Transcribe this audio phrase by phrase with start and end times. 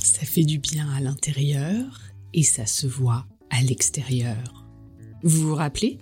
[0.00, 2.00] Ça fait du bien à l'intérieur
[2.32, 4.64] et ça se voit à l'extérieur.
[5.24, 5.98] Vous vous rappelez?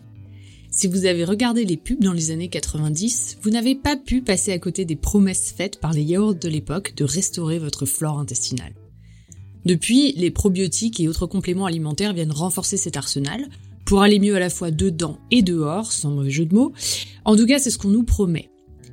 [0.70, 4.52] Si vous avez regardé les pubs dans les années 90, vous n'avez pas pu passer
[4.52, 8.74] à côté des promesses faites par les yaourts de l'époque de restaurer votre flore intestinale.
[9.64, 13.48] Depuis, les probiotiques et autres compléments alimentaires viennent renforcer cet arsenal
[13.84, 16.72] pour aller mieux à la fois dedans et dehors, sans mauvais jeu de mots.
[17.24, 18.50] En tout cas, c'est ce qu'on nous promet.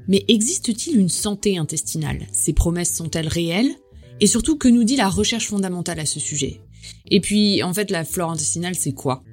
[0.07, 2.27] Mais existe-t-il une santé intestinale?
[2.31, 3.75] Ces promesses sont-elles réelles?
[4.19, 6.61] Et surtout, que nous dit la recherche fondamentale à ce sujet?
[7.09, 9.23] Et puis, en fait, la flore intestinale, c'est quoi?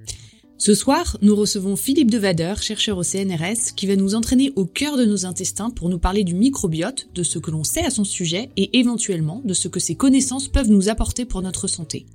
[0.61, 4.97] Ce soir, nous recevons Philippe Devader, chercheur au CNRS, qui va nous entraîner au cœur
[4.97, 8.03] de nos intestins pour nous parler du microbiote, de ce que l'on sait à son
[8.03, 12.07] sujet et éventuellement de ce que ces connaissances peuvent nous apporter pour notre santé.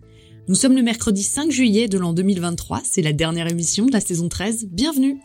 [0.50, 4.02] Nous sommes le mercredi 5 juillet de l'an 2023, c'est la dernière émission de la
[4.02, 5.18] saison 13, bienvenue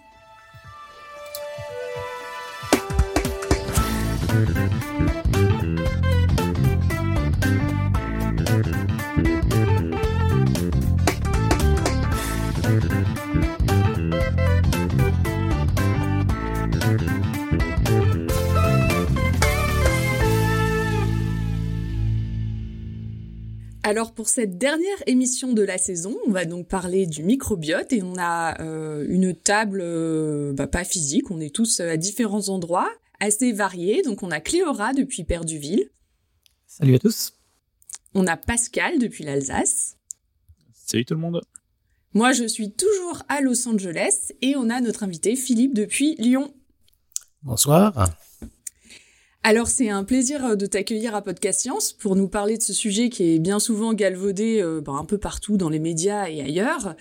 [23.89, 28.03] Alors pour cette dernière émission de la saison, on va donc parler du microbiote et
[28.03, 32.93] on a euh, une table euh, bah, pas physique, on est tous à différents endroits,
[33.19, 34.03] assez variés.
[34.03, 35.89] Donc on a Cléora depuis Perduville.
[36.67, 37.33] Salut à tous.
[38.13, 39.97] On a Pascal depuis l'Alsace.
[40.75, 41.41] Salut tout le monde.
[42.13, 46.53] Moi je suis toujours à Los Angeles et on a notre invité Philippe depuis Lyon.
[47.43, 48.11] Bonsoir.
[49.45, 52.73] Alors c'est un plaisir euh, de t'accueillir à Podcast Science pour nous parler de ce
[52.73, 56.41] sujet qui est bien souvent galvaudé euh, ben, un peu partout dans les médias et
[56.41, 56.97] ailleurs,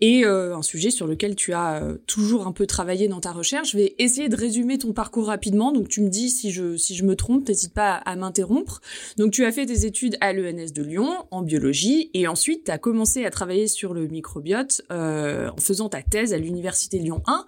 [0.00, 3.72] et euh, un sujet sur lequel tu as toujours un peu travaillé dans ta recherche.
[3.72, 6.94] Je vais essayer de résumer ton parcours rapidement, donc tu me dis si je si
[6.94, 8.80] je me trompe, n'hésite pas à, m'interrompre.
[9.18, 12.70] Donc tu as fait des études à l'ENS de Lyon en biologie, et ensuite tu
[12.70, 17.44] as commencé à travailler sur le microbiote en faisant ta thèse à l'université Lyon 1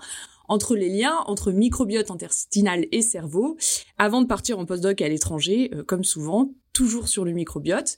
[0.48, 3.56] entre les liens entre microbiote intestinal et cerveau,
[3.98, 7.96] avant de partir en postdoc à l'étranger, euh, comme souvent, toujours sur le microbiote.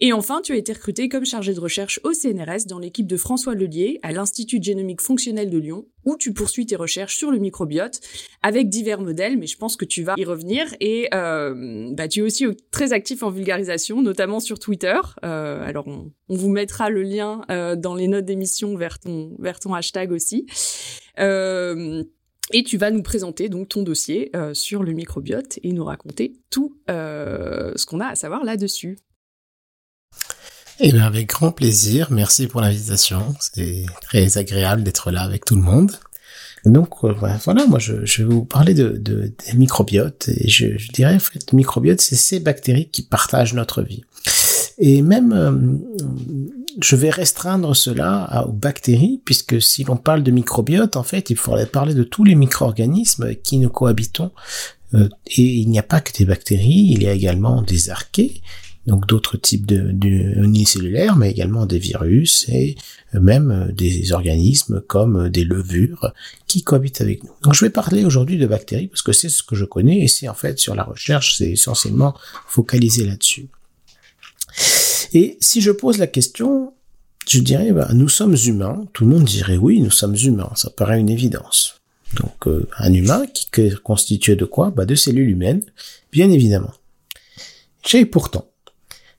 [0.00, 3.16] Et enfin, tu as été recruté comme chargé de recherche au CNRS dans l'équipe de
[3.16, 7.38] François Lelier à l'Institut génomique fonctionnel de Lyon, où tu poursuis tes recherches sur le
[7.38, 8.00] microbiote
[8.42, 10.74] avec divers modèles, mais je pense que tu vas y revenir.
[10.80, 14.98] Et euh, bah, tu es aussi très actif en vulgarisation, notamment sur Twitter.
[15.24, 19.60] Euh, alors, on, vous mettra le lien euh, dans les notes d'émission vers ton, vers
[19.60, 20.46] ton hashtag aussi.
[21.18, 22.02] Euh,
[22.52, 26.34] et tu vas nous présenter donc ton dossier euh, sur le microbiote et nous raconter
[26.50, 28.98] tout euh, ce qu'on a à savoir là-dessus.
[30.80, 32.08] Eh bien, avec grand plaisir.
[32.10, 33.34] Merci pour l'invitation.
[33.40, 35.92] C'est très agréable d'être là avec tout le monde.
[36.64, 41.14] Donc euh, voilà, moi je, vais vous parler de, de des microbiotes et je, dirais
[41.14, 44.02] en fait le microbiote c'est ces bactéries qui partagent notre vie.
[44.78, 45.82] Et même,
[46.80, 51.36] je vais restreindre cela aux bactéries, puisque si l'on parle de microbiote, en fait, il
[51.36, 54.32] faudrait parler de tous les micro-organismes qui nous cohabitons.
[54.94, 58.42] Euh, et il n'y a pas que des bactéries, il y a également des archées,
[58.86, 60.08] donc d'autres types de, de
[60.42, 62.76] unicellulaires, mais également des virus et
[63.12, 66.12] même des organismes comme des levures
[66.46, 67.32] qui cohabitent avec nous.
[67.42, 70.08] Donc je vais parler aujourd'hui de bactéries parce que c'est ce que je connais et
[70.08, 72.14] c'est en fait sur la recherche, c'est essentiellement
[72.46, 73.48] focalisé là-dessus.
[75.14, 76.74] Et si je pose la question,
[77.28, 78.84] je dirais, bah, nous sommes humains.
[78.92, 80.50] Tout le monde dirait oui, nous sommes humains.
[80.56, 81.80] Ça paraît une évidence.
[82.16, 84.70] Donc, euh, un humain qui est constitué de quoi?
[84.70, 85.62] Bah, De cellules humaines,
[86.12, 86.72] bien évidemment.
[87.92, 88.48] Et pourtant,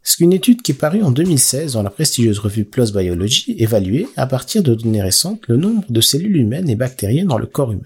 [0.04, 4.08] c'est qu'une étude qui est parue en 2016 dans la prestigieuse revue PLOS Biology évaluait,
[4.18, 7.72] à partir de données récentes, le nombre de cellules humaines et bactériennes dans le corps
[7.72, 7.84] humain.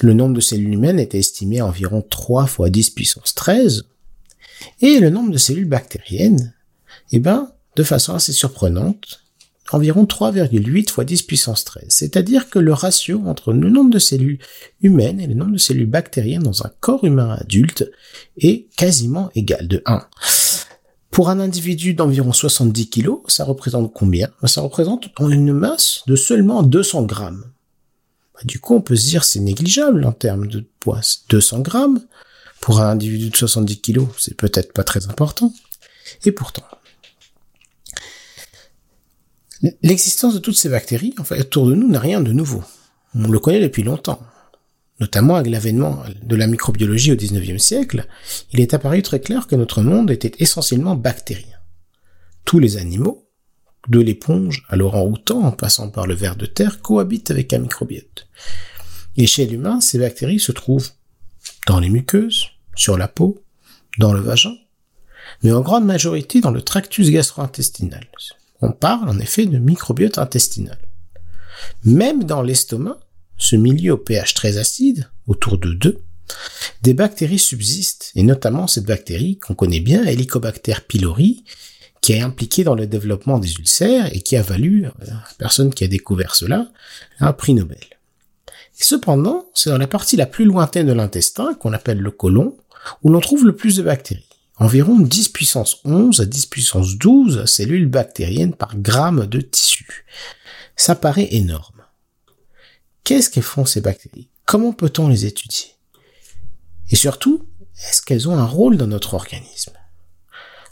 [0.00, 3.84] Le nombre de cellules humaines était estimé à environ 3 fois 10 puissance 13,
[4.80, 6.54] et le nombre de cellules bactériennes,
[7.12, 9.20] eh ben, de façon assez surprenante,
[9.72, 11.84] environ 3,8 fois 10 puissance 13.
[11.88, 14.38] C'est-à-dire que le ratio entre le nombre de cellules
[14.80, 17.90] humaines et le nombre de cellules bactériennes dans un corps humain adulte
[18.38, 20.06] est quasiment égal de 1.
[21.10, 24.28] Pour un individu d'environ 70 kg, ça représente combien?
[24.40, 27.44] Ben, Ça représente une masse de seulement 200 grammes.
[28.34, 31.00] Ben, du coup, on peut se dire c'est négligeable en termes de poids.
[31.28, 32.00] 200 grammes,
[32.60, 35.52] pour un individu de 70 kg, c'est peut-être pas très important.
[36.24, 36.64] Et pourtant,
[39.82, 42.62] l'existence de toutes ces bactéries, en fait, autour de nous, n'a rien de nouveau.
[43.14, 44.20] On le connaît depuis longtemps.
[45.00, 48.06] Notamment avec l'avènement de la microbiologie au 19e siècle,
[48.52, 51.56] il est apparu très clair que notre monde était essentiellement bactérien.
[52.44, 53.28] Tous les animaux,
[53.88, 58.26] de l'éponge à l'orang-outan en passant par le ver de terre, cohabitent avec un microbiote.
[59.16, 60.90] Et chez l'humain, ces bactéries se trouvent
[61.66, 63.42] dans les muqueuses, sur la peau,
[63.98, 64.54] dans le vagin,
[65.42, 68.06] mais en grande majorité dans le tractus gastro-intestinal.
[68.60, 70.78] On parle en effet de microbiote intestinal.
[71.84, 72.98] Même dans l'estomac,
[73.36, 76.02] ce milieu au pH très acide, autour de 2,
[76.82, 81.44] des bactéries subsistent, et notamment cette bactérie qu'on connaît bien, Helicobacter pylori,
[82.00, 85.72] qui est impliquée dans le développement des ulcères et qui a valu à la personne
[85.72, 86.70] qui a découvert cela
[87.20, 87.97] un prix Nobel.
[88.84, 92.56] Cependant, c'est dans la partie la plus lointaine de l'intestin, qu'on appelle le côlon,
[93.02, 94.28] où l'on trouve le plus de bactéries.
[94.56, 100.04] Environ 10 puissance 11 à 10 puissance 12 cellules bactériennes par gramme de tissu.
[100.74, 101.82] Ça paraît énorme.
[103.04, 104.28] Qu'est-ce qu'elles font ces bactéries?
[104.46, 105.70] Comment peut-on les étudier?
[106.90, 107.46] Et surtout,
[107.88, 109.72] est-ce qu'elles ont un rôle dans notre organisme?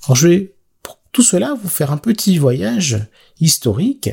[0.05, 2.99] Alors je vais pour tout cela vous faire un petit voyage
[3.41, 4.11] historique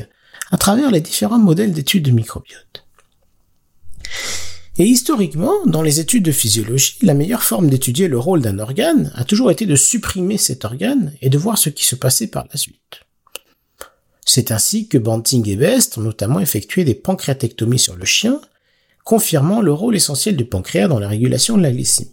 [0.50, 2.83] à travers les différents modèles d'études de microbiote.
[4.76, 9.12] Et historiquement, dans les études de physiologie, la meilleure forme d'étudier le rôle d'un organe
[9.14, 12.46] a toujours été de supprimer cet organe et de voir ce qui se passait par
[12.50, 13.00] la suite.
[14.26, 18.40] C'est ainsi que Banting et Best ont notamment effectué des pancréatectomies sur le chien,
[19.04, 22.10] confirmant le rôle essentiel du pancréas dans la régulation de la glycémie.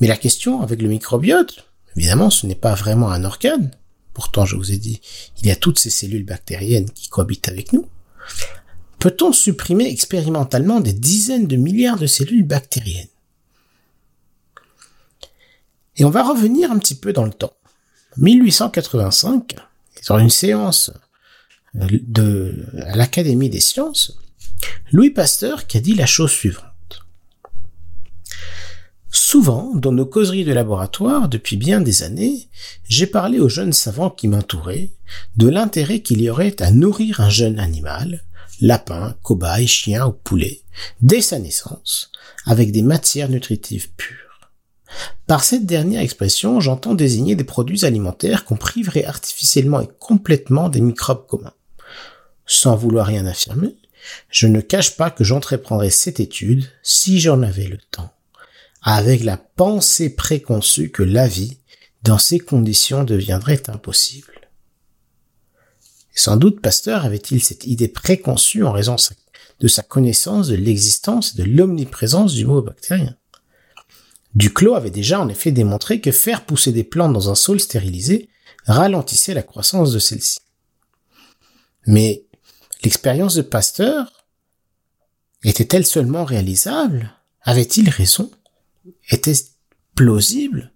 [0.00, 1.64] Mais la question avec le microbiote,
[1.96, 3.72] évidemment ce n'est pas vraiment un organe,
[4.14, 5.00] pourtant je vous ai dit,
[5.40, 7.88] il y a toutes ces cellules bactériennes qui cohabitent avec nous,
[9.02, 13.08] peut-on supprimer expérimentalement des dizaines de milliards de cellules bactériennes?
[15.96, 17.56] Et on va revenir un petit peu dans le temps.
[18.18, 19.56] 1885,
[20.00, 20.92] sur une séance
[21.74, 24.16] de, à l'Académie des sciences,
[24.92, 27.02] Louis Pasteur qui a dit la chose suivante.
[29.10, 32.46] Souvent, dans nos causeries de laboratoire, depuis bien des années,
[32.88, 34.90] j'ai parlé aux jeunes savants qui m'entouraient
[35.36, 38.22] de l'intérêt qu'il y aurait à nourrir un jeune animal,
[38.60, 40.62] lapin, cobaye, chien ou poulet,
[41.00, 42.10] dès sa naissance,
[42.46, 44.50] avec des matières nutritives pures.
[45.26, 50.80] Par cette dernière expression, j'entends désigner des produits alimentaires qu'on priverait artificiellement et complètement des
[50.80, 51.54] microbes communs.
[52.46, 53.76] Sans vouloir rien affirmer,
[54.28, 58.12] je ne cache pas que j'entreprendrais cette étude, si j'en avais le temps,
[58.82, 61.58] avec la pensée préconçue que la vie,
[62.02, 64.31] dans ces conditions, deviendrait impossible.
[66.14, 68.96] Sans doute Pasteur avait-il cette idée préconçue en raison
[69.60, 73.16] de sa connaissance de l'existence et de l'omniprésence du mot bactérien.
[74.34, 78.28] Duclos avait déjà en effet démontré que faire pousser des plantes dans un sol stérilisé
[78.66, 80.38] ralentissait la croissance de celles-ci.
[81.86, 82.24] Mais
[82.84, 84.26] l'expérience de Pasteur
[85.44, 87.12] était-elle seulement réalisable?
[87.42, 88.30] Avait-il raison?
[89.10, 89.44] Était-ce
[89.94, 90.71] plausible?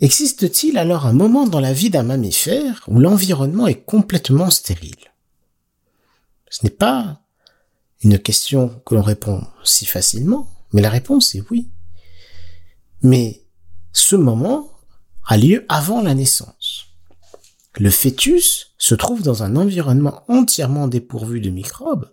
[0.00, 5.12] Existe-t-il alors un moment dans la vie d'un mammifère où l'environnement est complètement stérile?
[6.50, 7.22] Ce n'est pas
[8.02, 10.48] une question que l'on répond si facilement.
[10.72, 11.70] Mais la réponse est oui.
[13.02, 13.42] Mais
[13.92, 14.70] ce moment
[15.26, 16.88] a lieu avant la naissance.
[17.78, 22.12] Le fœtus se trouve dans un environnement entièrement dépourvu de microbes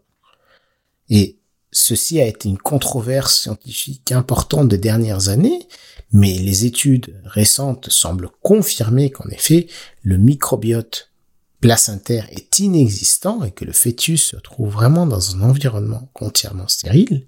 [1.10, 1.40] et
[1.74, 5.68] ceci a été une controverse scientifique importante des dernières années,
[6.12, 9.68] mais les études récentes semblent confirmer qu'en effet,
[10.04, 11.12] le microbiote
[11.60, 17.28] placentaire est inexistant et que le fœtus se trouve vraiment dans un environnement entièrement stérile.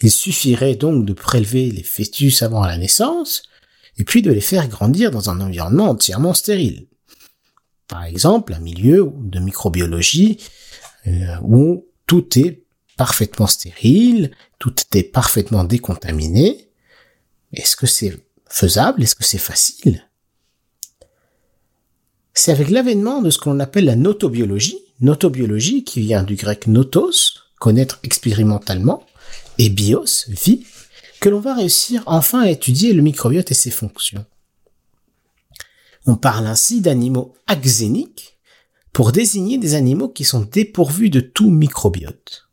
[0.00, 3.42] Il suffirait donc de prélever les fœtus avant la naissance,
[3.98, 6.86] et puis de les faire grandir dans un environnement entièrement stérile.
[7.86, 10.38] Par exemple, un milieu de microbiologie
[11.06, 12.59] euh, où tout est
[13.00, 16.68] parfaitement stérile, tout est parfaitement décontaminé.
[17.54, 18.14] Est-ce que c'est
[18.46, 19.02] faisable?
[19.02, 20.06] Est-ce que c'est facile?
[22.34, 27.38] C'est avec l'avènement de ce qu'on appelle la notobiologie, notobiologie qui vient du grec notos,
[27.58, 29.06] connaître expérimentalement,
[29.56, 30.66] et bios, vie,
[31.20, 34.26] que l'on va réussir enfin à étudier le microbiote et ses fonctions.
[36.04, 38.36] On parle ainsi d'animaux axéniques
[38.92, 42.49] pour désigner des animaux qui sont dépourvus de tout microbiote.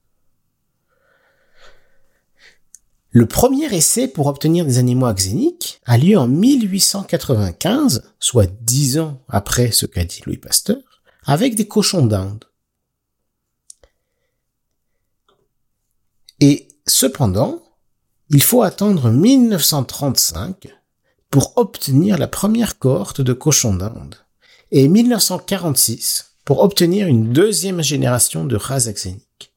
[3.12, 9.24] Le premier essai pour obtenir des animaux axéniques a lieu en 1895, soit dix ans
[9.30, 12.46] après ce qu'a dit Louis Pasteur, avec des cochons d'Inde.
[16.40, 17.62] Et Cependant,
[18.30, 20.70] il faut attendre 1935
[21.30, 24.16] pour obtenir la première cohorte de cochons d'Inde
[24.72, 29.54] et 1946 pour obtenir une deuxième génération de races axéniques.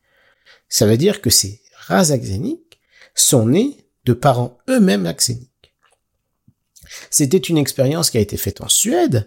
[0.68, 2.69] Ça veut dire que ces races axéniques
[3.14, 5.74] sont nées de parents eux-mêmes axéniques.
[7.10, 9.26] C'était une expérience qui a été faite en Suède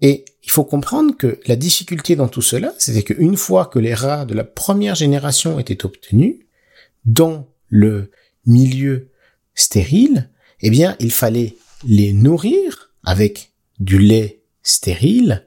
[0.00, 3.94] et il faut comprendre que la difficulté dans tout cela, c'était qu'une fois que les
[3.94, 6.40] rats de la première génération étaient obtenus,
[7.04, 8.10] dans le
[8.46, 9.10] milieu
[9.54, 10.30] stérile,
[10.60, 11.56] eh bien, il fallait
[11.86, 15.46] les nourrir avec du lait stérile,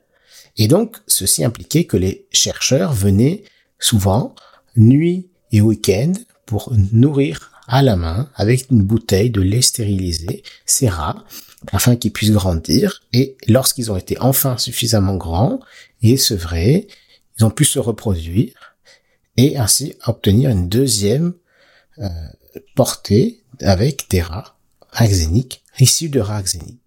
[0.57, 3.43] et donc ceci impliquait que les chercheurs venaient
[3.79, 4.35] souvent,
[4.75, 6.13] nuit et week-end,
[6.47, 11.23] pour nourrir à la main avec une bouteille de lait stérilisé ces rats
[11.71, 15.59] afin qu'ils puissent grandir et lorsqu'ils ont été enfin suffisamment grands
[16.01, 16.87] et sevrés,
[17.37, 18.75] ils ont pu se reproduire
[19.35, 21.33] et ainsi obtenir une deuxième
[21.99, 22.07] euh,
[22.75, 24.57] portée avec des rats
[24.91, 26.79] axéniques issus de rats axéniques.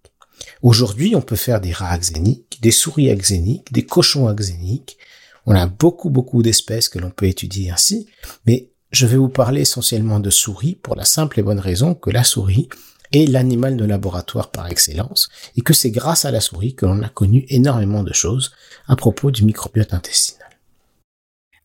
[0.61, 4.97] Aujourd'hui, on peut faire des rats axéniques, des souris axéniques, des cochons axéniques.
[5.45, 8.07] On a beaucoup, beaucoup d'espèces que l'on peut étudier ainsi,
[8.45, 12.09] mais je vais vous parler essentiellement de souris pour la simple et bonne raison que
[12.09, 12.69] la souris
[13.13, 17.01] est l'animal de laboratoire par excellence et que c'est grâce à la souris que l'on
[17.01, 18.51] a connu énormément de choses
[18.87, 20.41] à propos du microbiote intestinal.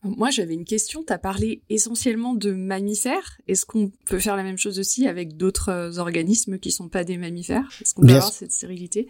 [0.02, 1.02] Moi, j'avais une question.
[1.04, 3.40] Tu as parlé essentiellement de mammifères.
[3.48, 7.02] Est-ce qu'on peut faire la même chose aussi avec d'autres euh, organismes qui sont pas
[7.02, 7.68] des mammifères?
[7.80, 9.08] Est-ce qu'on peut avoir cette stérilité?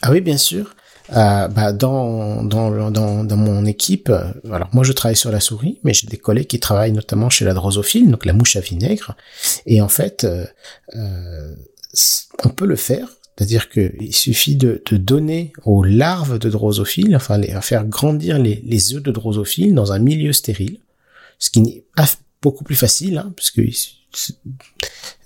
[0.00, 0.74] Ah oui, bien sûr.
[1.10, 5.40] Euh, bah, dans, dans, dans, dans, mon équipe, euh, alors moi je travaille sur la
[5.40, 8.60] souris, mais j'ai des collègues qui travaillent notamment chez la drosophile, donc la mouche à
[8.60, 9.14] vinaigre.
[9.66, 10.46] Et en fait, euh,
[10.96, 11.54] euh
[12.44, 13.06] on peut le faire
[13.36, 18.38] c'est-à-dire qu'il suffit de, de, donner aux larves de drosophiles, enfin les, à faire grandir
[18.38, 20.78] les, les œufs de drosophiles dans un milieu stérile,
[21.38, 22.06] ce qui n'est pas
[22.42, 23.50] beaucoup plus facile, hein, parce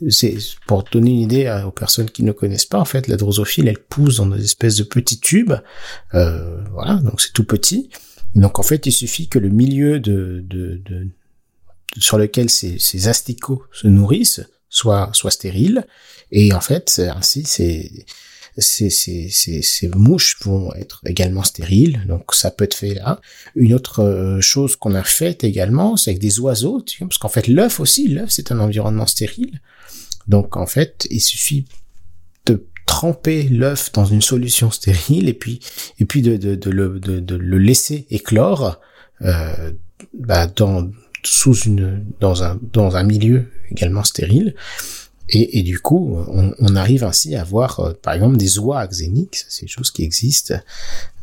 [0.09, 3.69] c'est pour donner une idée aux personnes qui ne connaissent pas, en fait, la drosophile,
[3.69, 5.55] elle pousse dans des espèces de petits tubes,
[6.14, 7.90] euh, voilà, donc c'est tout petit.
[8.35, 11.09] donc en fait, il suffit que le milieu de, de, de
[11.99, 15.87] sur lequel ces, ces asticots se nourrissent soit soit stérile
[16.31, 18.05] et en fait ainsi ces
[18.58, 23.20] ces, ces, ces, ces, mouches vont être également stériles, donc ça peut être fait là.
[23.54, 27.18] Une autre euh, chose qu'on a faite également, c'est avec des oiseaux, tu vois, parce
[27.18, 29.60] qu'en fait l'œuf aussi, l'œuf c'est un environnement stérile.
[30.26, 31.66] Donc en fait, il suffit
[32.46, 35.60] de tremper l'œuf dans une solution stérile et puis
[35.98, 38.80] et puis de, de, de, le, de, de le laisser éclore
[39.22, 39.72] euh,
[40.14, 40.90] bah, dans
[41.22, 44.54] sous une dans un dans un milieu également stérile.
[45.28, 48.78] Et, et du coup, on, on, arrive ainsi à avoir, euh, par exemple, des oies
[48.78, 50.54] axéniques, c'est des choses qui existent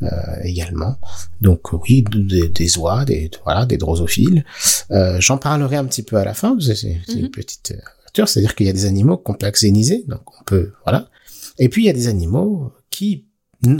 [0.02, 0.08] euh,
[0.44, 0.98] également.
[1.42, 4.44] Donc oui, des, des, oies, des voilà, des drosophiles.
[4.92, 6.58] Euh, J'en parlerai un petit peu à la fin.
[6.60, 7.32] C'est une mhm.
[7.32, 7.74] petite
[8.16, 11.10] c'est-à-dire qu'il y a des animaux qu'on peut axéniser, donc on peut voilà.
[11.58, 13.26] Et puis il y a des animaux qui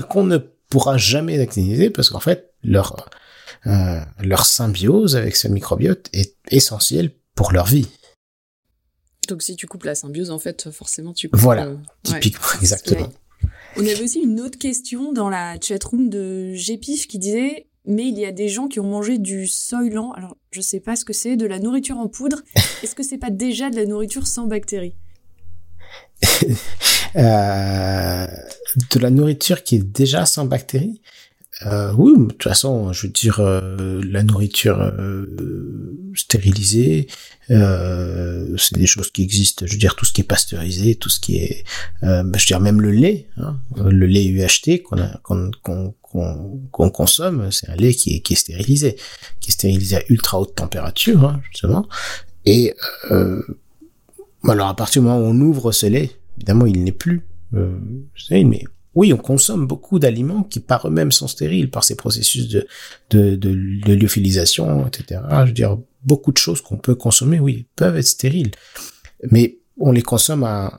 [0.10, 0.38] qu'on ne
[0.70, 3.10] pourra jamais axéniser parce qu'en fait leur
[3.68, 7.88] euh, leur symbiose avec ce microbiote est essentielle pour leur vie.
[9.28, 11.40] Donc si tu coupes la symbiose, en fait, forcément tu coupes.
[11.40, 13.10] Voilà, euh, typiquement, exactement.
[13.76, 18.18] On avait aussi une autre question dans la chatroom de Gpif qui disait mais il
[18.18, 20.12] y a des gens qui ont mangé du soylan.
[20.14, 22.42] Alors, je sais pas ce que c'est, de la nourriture en poudre.
[22.84, 24.96] Est-ce que c'est pas déjà de la nourriture sans bactéries
[27.16, 28.28] euh,
[28.92, 31.02] De la nourriture qui est déjà sans bactéries?
[31.66, 37.08] Euh, oui, de toute façon, je veux dire, euh, la nourriture euh, stérilisée,
[37.52, 39.66] euh, c'est des choses qui existent.
[39.66, 41.64] Je veux dire, tout ce qui est pasteurisé, tout ce qui est,
[42.02, 45.52] bah, je veux dire, même le lait, hein, le lait UHT qu'on
[46.72, 48.98] qu'on consomme, c'est un lait qui est, qui est stérilisé,
[49.40, 51.88] qui est stérilisé à ultra haute température, hein, justement.
[52.46, 52.76] Et
[53.10, 57.22] alors, à partir du moment où on ouvre ce lait, évidemment, il n'est plus,
[57.54, 57.80] euh,
[58.32, 58.64] mais
[58.96, 62.68] oui, on consomme beaucoup d'aliments qui par eux-mêmes sont stériles par ces processus de,
[63.10, 65.22] de, de, de lyophilisation, etc.
[65.32, 68.52] Je veux dire, beaucoup de choses qu'on peut consommer, oui, peuvent être stériles.
[69.32, 70.78] Mais on les consomme à,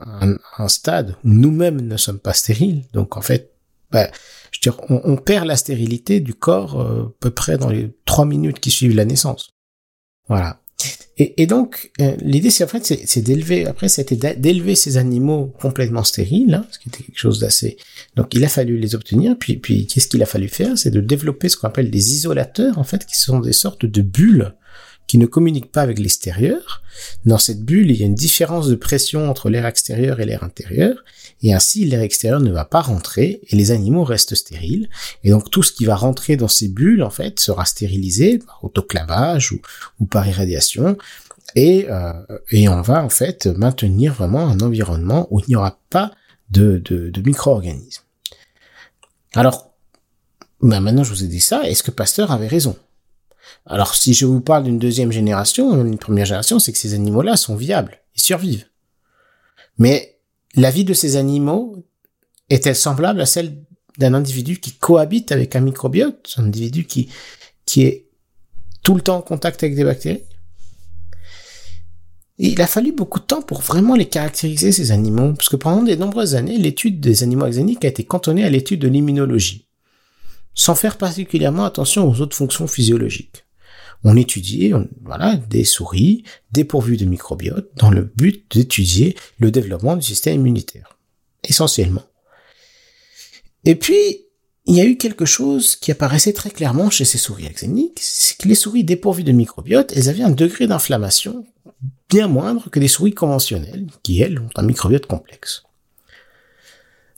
[0.57, 2.85] un, stade où nous-mêmes ne sommes pas stériles.
[2.93, 3.51] Donc en fait,
[3.91, 4.09] bah,
[4.51, 7.69] je veux dire, on, on, perd la stérilité du corps euh, à peu près dans
[7.69, 9.49] les trois minutes qui suivent la naissance.
[10.27, 10.59] Voilà.
[11.17, 16.03] Et, donc, euh, l'idée, c'est en fait, c'est d'élever, après, c'était d'élever ces animaux complètement
[16.03, 17.77] stériles, hein, ce qui était quelque chose d'assez...
[18.17, 20.77] Donc, il a fallu les obtenir, puis, puis qu'est-ce qu'il a fallu faire?
[20.77, 24.01] C'est de développer ce qu'on appelle des isolateurs, en fait, qui sont des sortes de
[24.01, 24.53] bulles
[25.07, 26.81] qui ne communiquent pas avec l'extérieur.
[27.25, 30.43] Dans cette bulle, il y a une différence de pression entre l'air extérieur et l'air
[30.43, 31.03] intérieur,
[31.41, 34.89] et ainsi l'air extérieur ne va pas rentrer et les animaux restent stériles.
[35.23, 38.63] Et donc tout ce qui va rentrer dans ces bulles, en fait, sera stérilisé par
[38.63, 39.59] autoclavage ou,
[39.99, 40.97] ou par irradiation.
[41.55, 42.13] Et, euh,
[42.51, 46.11] et on va en fait maintenir vraiment un environnement où il n'y aura pas
[46.49, 48.03] de, de, de micro-organismes.
[49.33, 49.73] Alors,
[50.61, 52.75] ben maintenant je vous ai dit ça, est-ce que Pasteur avait raison?
[53.65, 57.35] Alors, si je vous parle d'une deuxième génération, une première génération, c'est que ces animaux-là
[57.35, 58.65] sont viables, ils survivent.
[59.77, 60.19] Mais
[60.55, 61.85] la vie de ces animaux
[62.49, 63.63] est-elle semblable à celle
[63.97, 67.09] d'un individu qui cohabite avec un microbiote, un individu qui,
[67.65, 68.07] qui est
[68.83, 70.23] tout le temps en contact avec des bactéries?
[72.37, 75.83] Il a fallu beaucoup de temps pour vraiment les caractériser, ces animaux, parce que pendant
[75.83, 79.64] de nombreuses années, l'étude des animaux axéniques a été cantonnée à l'étude de l'immunologie,
[80.55, 83.45] sans faire particulièrement attention aux autres fonctions physiologiques.
[84.03, 84.71] On étudiait,
[85.03, 90.97] voilà, des souris dépourvues de microbiote dans le but d'étudier le développement du système immunitaire,
[91.43, 92.03] essentiellement.
[93.65, 94.25] Et puis,
[94.65, 98.37] il y a eu quelque chose qui apparaissait très clairement chez ces souris axéniques, c'est
[98.37, 101.45] que les souris dépourvues de microbiote, elles avaient un degré d'inflammation
[102.09, 105.63] bien moindre que des souris conventionnelles, qui elles ont un microbiote complexe.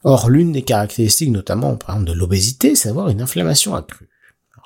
[0.04, 4.10] Or, l'une des caractéristiques notamment par exemple de l'obésité, c'est d'avoir une inflammation accrue.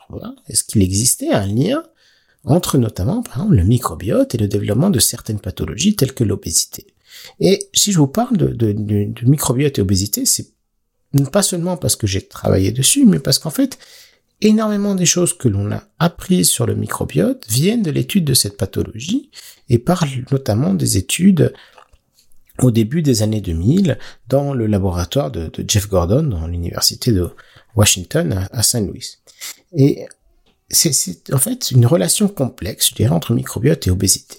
[0.09, 0.35] Voilà.
[0.47, 1.83] Est-ce qu'il existait un lien
[2.43, 6.87] entre notamment par exemple le microbiote et le développement de certaines pathologies telles que l'obésité?
[7.39, 10.51] Et si je vous parle de, de microbiote et obésité, c'est
[11.31, 13.77] pas seulement parce que j'ai travaillé dessus, mais parce qu'en fait,
[14.41, 18.57] énormément des choses que l'on a apprises sur le microbiote viennent de l'étude de cette
[18.57, 19.29] pathologie
[19.69, 21.53] et parlent notamment des études
[22.61, 27.29] au début des années 2000 dans le laboratoire de, Jeff Gordon dans l'université de
[27.75, 29.17] Washington à, Saint Louis.
[29.73, 30.05] Et
[30.69, 34.37] c'est en fait une relation complexe, je dirais, entre microbiote et obésité.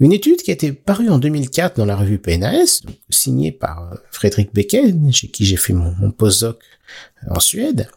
[0.00, 3.96] Une étude qui a été parue en 2004 dans la revue PNAS, signée par euh,
[4.12, 6.62] Frédéric Becquet, chez qui j'ai fait mon, postdoc
[7.24, 7.88] euh, en Suède,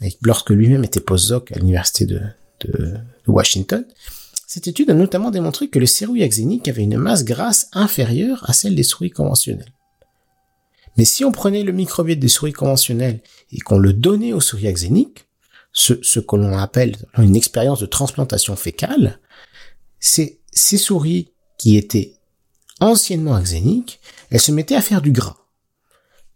[0.00, 2.20] et lorsque lui-même était postdoc à l'université de,
[3.26, 3.84] Washington,
[4.54, 8.52] cette étude a notamment démontré que le sérouille axénique avait une masse grasse inférieure à
[8.52, 9.72] celle des souris conventionnelles.
[10.98, 14.68] Mais si on prenait le microbiote des souris conventionnelles et qu'on le donnait aux souris
[14.68, 15.24] axéniques,
[15.72, 19.20] ce, que l'on appelle une expérience de transplantation fécale,
[20.00, 22.18] c'est ces souris qui étaient
[22.78, 25.38] anciennement axéniques, elles se mettaient à faire du gras,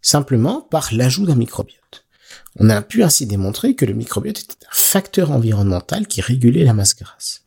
[0.01, 2.07] simplement par l'ajout d'un microbiote.
[2.55, 6.73] On a pu ainsi démontrer que le microbiote était un facteur environnemental qui régulait la
[6.73, 7.43] masse grasse.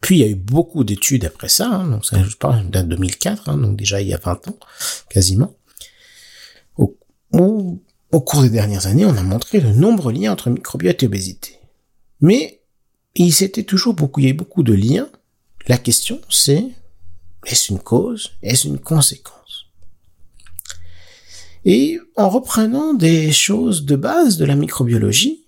[0.00, 2.84] Puis il y a eu beaucoup d'études après ça, hein, donc ça je parle d'un
[2.84, 4.58] 2004, hein, donc déjà il y a 20 ans
[5.08, 5.56] quasiment.
[6.76, 6.96] Au,
[7.32, 11.58] au, cours des dernières années, on a montré de nombreux liens entre microbiote et obésité.
[12.20, 12.60] Mais
[13.14, 15.08] il il y a eu beaucoup de liens,
[15.68, 16.64] la question c'est,
[17.46, 19.66] est-ce une cause, est-ce une conséquence?
[21.64, 25.45] Et en reprenant des choses de base de la microbiologie,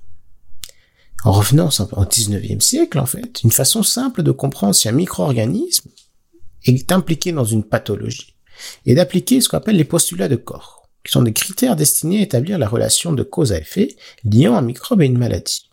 [1.24, 5.90] en revenant au 19e siècle en fait, une façon simple de comprendre si un micro-organisme
[6.64, 8.34] est impliqué dans une pathologie
[8.86, 12.22] et d'appliquer ce qu'on appelle les postulats de corps, qui sont des critères destinés à
[12.22, 15.68] établir la relation de cause à effet liant un microbe et une maladie.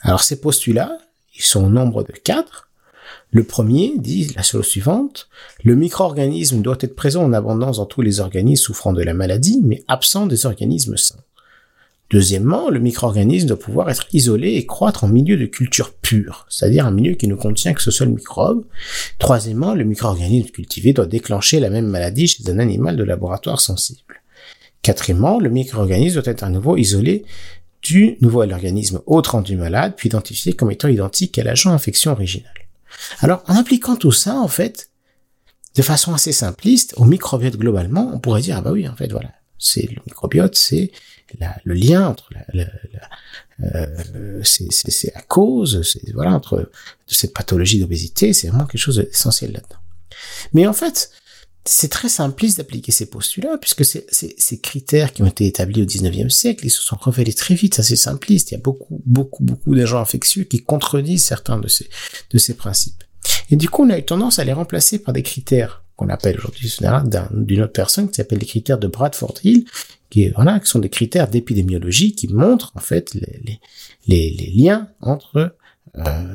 [0.00, 0.98] Alors ces postulats,
[1.36, 2.66] ils sont au nombre de quatre,
[3.30, 5.28] le premier dit la chose suivante,
[5.62, 9.60] le micro-organisme doit être présent en abondance dans tous les organismes souffrant de la maladie,
[9.62, 11.22] mais absent des organismes sains.
[12.10, 16.86] Deuxièmement, le micro-organisme doit pouvoir être isolé et croître en milieu de culture pure, c'est-à-dire
[16.86, 18.64] un milieu qui ne contient que ce seul microbe.
[19.18, 24.22] Troisièmement, le micro-organisme cultivé doit déclencher la même maladie chez un animal de laboratoire sensible.
[24.82, 27.24] Quatrièmement, le micro-organisme doit être à nouveau isolé
[27.82, 32.52] du nouveau organisme autre rendu malade, puis identifié comme étant identique à l'agent infection original.
[33.20, 34.90] Alors, en appliquant tout ça, en fait,
[35.74, 39.10] de façon assez simpliste, au microbiote globalement, on pourrait dire, ah bah oui, en fait,
[39.10, 40.90] voilà, c'est le microbiote, c'est
[41.64, 42.66] le lien entre la,
[43.62, 46.68] euh, c'est à cause, c'est voilà, entre de
[47.14, 49.80] cette pathologie d'obésité, c'est vraiment quelque chose d'essentiel là-dedans.
[50.52, 51.10] Mais en fait,
[51.64, 55.84] c'est très simpliste d'appliquer ces postulats, puisque ces, ces, critères qui ont été établis au
[55.84, 58.50] 19e siècle, ils se sont révélés très vite assez simplistes.
[58.50, 61.88] Il y a beaucoup, beaucoup, beaucoup d'agents infectieux qui contredisent certains de ces,
[62.30, 63.02] de ces principes.
[63.50, 66.36] Et du coup, on a eu tendance à les remplacer par des critères qu'on appelle
[66.38, 66.72] aujourd'hui
[67.32, 69.64] d'une autre personne, qui s'appelle les critères de Bradford Hill,
[70.10, 73.60] qui, voilà, qui sont des critères d'épidémiologie qui montrent en fait les,
[74.06, 75.56] les, les, liens entre,
[75.96, 76.34] euh,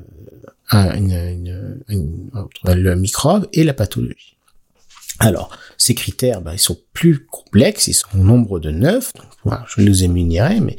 [0.71, 4.37] une, une, entre le microbe et la pathologie.
[5.19, 9.53] Alors, ces critères, ben, ils sont plus complexes, ils sont au nombre de neuf, donc,
[9.67, 10.75] je les émunirai, mais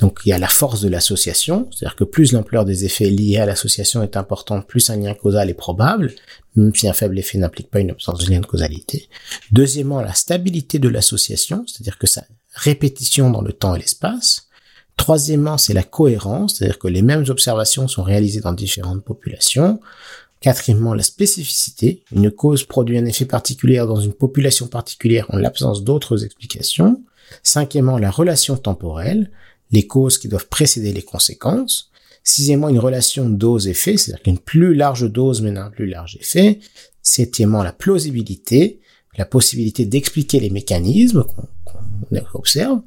[0.00, 3.38] donc il y a la force de l'association, c'est-à-dire que plus l'ampleur des effets liés
[3.38, 6.12] à l'association est importante, plus un lien causal est probable,
[6.56, 9.08] même si un faible effet n'implique pas une absence de lien de causalité.
[9.52, 14.48] Deuxièmement, la stabilité de l'association, c'est-à-dire que sa répétition dans le temps et l'espace.
[14.96, 19.78] Troisièmement, c'est la cohérence, c'est-à-dire que les mêmes observations sont réalisées dans différentes populations.
[20.40, 22.02] Quatrièmement, la spécificité.
[22.12, 27.02] Une cause produit un effet particulier dans une population particulière en l'absence d'autres explications.
[27.42, 29.30] Cinquièmement, la relation temporelle.
[29.70, 31.90] Les causes qui doivent précéder les conséquences.
[32.28, 36.58] Sixièmement, une relation dose-effet, c'est-à-dire qu'une plus large dose mène à un plus large effet.
[37.00, 38.80] Septièmement, la plausibilité,
[39.16, 41.24] la possibilité d'expliquer les mécanismes
[41.64, 42.80] qu'on observe.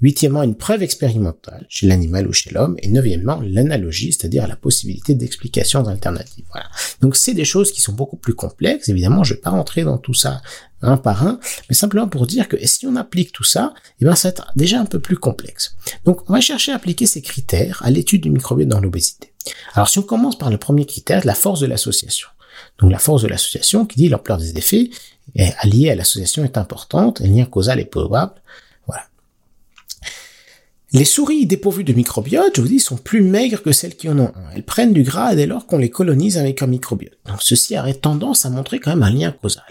[0.00, 2.76] Huitièmement, une preuve expérimentale chez l'animal ou chez l'homme.
[2.80, 6.44] Et neuvièmement, l'analogie, c'est-à-dire la possibilité d'explications alternatives.
[6.50, 6.66] Voilà.
[7.00, 8.88] Donc c'est des choses qui sont beaucoup plus complexes.
[8.88, 10.42] Évidemment, je vais pas rentrer dans tout ça
[10.82, 14.14] un par un, mais simplement pour dire que si on applique tout ça, eh ben,
[14.14, 15.76] ça va être déjà un peu plus complexe.
[16.04, 19.32] Donc, on va chercher à appliquer ces critères à l'étude du microbiote dans l'obésité.
[19.74, 22.28] Alors, si on commence par le premier critère, la force de l'association.
[22.78, 24.90] Donc, la force de l'association qui dit l'ampleur des effets
[25.64, 28.34] liée à l'association est importante, le lien causal est probable.
[30.94, 34.16] Les souris dépourvues de microbiote, je vous dis, sont plus maigres que celles qui en
[34.16, 34.50] ont un.
[34.54, 37.18] Elles prennent du gras dès lors qu'on les colonise avec un microbiote.
[37.26, 39.64] Donc ceci aurait tendance à montrer quand même un lien causal.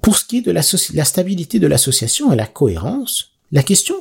[0.00, 3.96] Pour ce qui est de la, stabilité de l'association et la cohérence, la question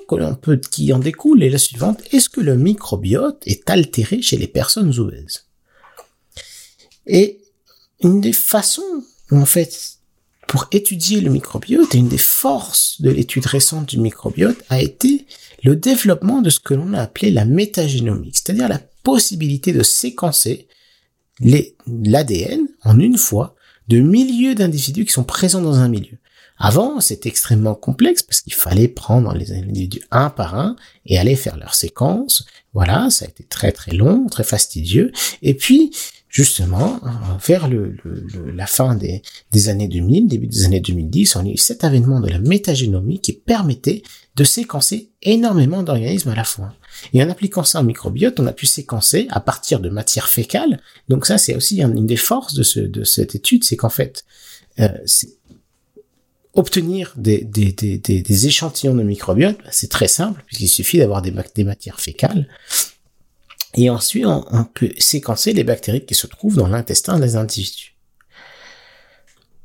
[0.69, 2.01] qui en découle est la suivante.
[2.11, 5.45] Est-ce que le microbiote est altéré chez les personnes obèses?
[7.07, 7.39] Et
[8.03, 9.97] une des façons, en fait,
[10.47, 15.25] pour étudier le microbiote, et une des forces de l'étude récente du microbiote a été
[15.63, 20.67] le développement de ce que l'on a appelé la métagénomique, c'est-à-dire la possibilité de séquencer
[21.39, 23.55] l'ADN en une fois
[23.87, 26.17] de milliers d'individus qui sont présents dans un milieu.
[26.57, 31.35] Avant, c'était extrêmement complexe parce qu'il fallait prendre les individus un par un et aller
[31.35, 32.45] faire leur séquence.
[32.73, 35.11] Voilà, ça a été très très long, très fastidieux.
[35.41, 35.91] Et puis,
[36.33, 36.99] justement,
[37.45, 37.95] vers le,
[38.55, 42.19] la fin des, des, années 2000, début des années 2010, on a eu cet avènement
[42.19, 44.01] de la métagénomie qui permettait
[44.35, 46.73] de séquencer énormément d'organismes à la fois.
[47.13, 50.81] Et en appliquant ça au microbiote, on a pu séquencer à partir de matière fécale.
[51.07, 54.25] Donc ça, c'est aussi une des forces de, ce, de cette étude, c'est qu'en fait,
[54.79, 54.87] euh,
[56.55, 61.21] obtenir des, des, des, des, échantillons de microbiote, bah, c'est très simple, puisqu'il suffit d'avoir
[61.21, 62.47] des, des matières fécales.
[63.75, 67.95] Et ensuite, on, peut séquencer les bactéries qui se trouvent dans l'intestin des individus.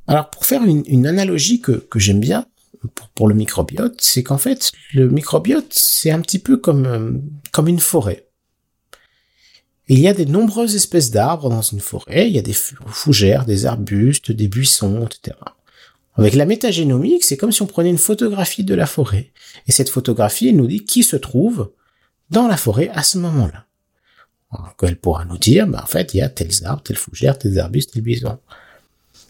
[0.07, 2.47] Alors, pour faire une, une analogie que, que j'aime bien
[2.95, 7.13] pour, pour, le microbiote, c'est qu'en fait, le microbiote, c'est un petit peu comme, euh,
[7.53, 8.29] comme une forêt.
[9.89, 13.45] Il y a de nombreuses espèces d'arbres dans une forêt, il y a des fougères,
[13.45, 15.37] des arbustes, des buissons, etc.
[16.15, 19.33] Avec la métagénomique, c'est comme si on prenait une photographie de la forêt.
[19.67, 21.73] Et cette photographie, elle nous dit qui se trouve
[22.31, 23.68] dans la forêt à ce moment-là.
[24.83, 27.59] Elle pourra nous dire, ben, en fait, il y a tels arbres, telles fougères, tels
[27.59, 28.39] arbustes, tels buissons.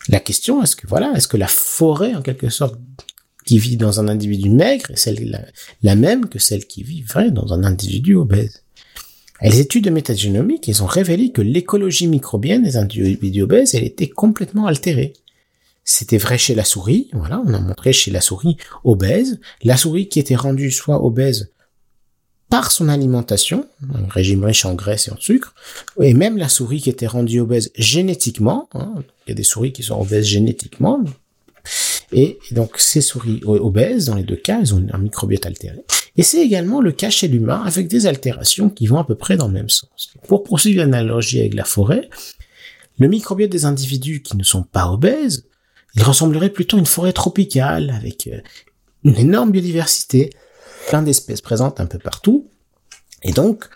[0.08, 2.78] La question, est-ce que voilà, est-ce que la forêt, en quelque sorte,
[3.44, 5.42] qui vit dans un individu maigre est celle
[5.82, 8.62] la, même que celle qui vivrait dans un individu obèse?
[9.42, 14.08] Les études de métagénomique, ils ont révélé que l'écologie microbienne des individus obèses, elle était
[14.08, 15.12] complètement altérée.
[15.84, 20.08] C'était vrai chez la souris, voilà, on a montré chez la souris obèse, la souris
[20.08, 21.52] qui était rendue soit obèse
[22.50, 25.54] par son alimentation, un régime riche en graisse et en sucre,
[26.00, 28.94] et même la souris qui était rendue obèse génétiquement, hein,
[29.26, 31.04] il y a des souris qui sont obèses génétiquement,
[32.12, 35.78] et donc ces souris obèses, dans les deux cas, elles ont un microbiote altéré.
[36.16, 39.36] Et c'est également le cas chez l'humain avec des altérations qui vont à peu près
[39.36, 40.14] dans le même sens.
[40.26, 42.08] Pour poursuivre l'analogie avec la forêt,
[42.98, 45.44] le microbiote des individus qui ne sont pas obèses
[45.94, 48.40] il ressemblerait plutôt à une forêt tropicale avec euh,
[49.04, 50.30] une énorme biodiversité,
[50.88, 52.50] plein d'espèces présentes un peu partout.
[53.22, 53.68] Et donc,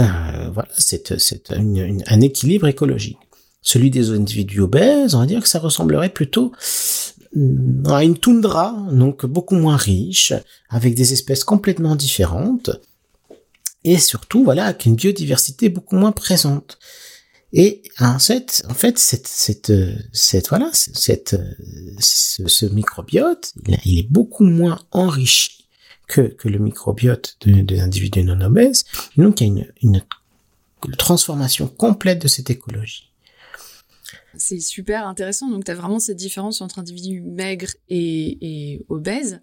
[0.00, 1.12] euh, voilà, c'est,
[1.52, 3.18] un équilibre écologique.
[3.60, 6.52] Celui des individus obèses, on va dire que ça ressemblerait plutôt
[7.34, 10.32] mm, à une toundra, donc beaucoup moins riche,
[10.68, 12.70] avec des espèces complètement différentes,
[13.84, 16.78] et surtout, voilà, avec une biodiversité beaucoup moins présente.
[17.52, 19.72] Et en fait, en fait, cette,
[20.48, 21.36] voilà, cette,
[21.98, 23.52] ce, ce microbiote,
[23.84, 25.61] il, est beaucoup moins enrichi
[26.12, 28.84] que, le microbiote des individus non obèses.
[29.16, 30.02] donc, il y a une,
[30.86, 33.12] une transformation complète de cette écologie.
[34.36, 35.48] C'est super intéressant.
[35.48, 39.40] Donc, tu as vraiment cette différence entre individus maigres et, obèses.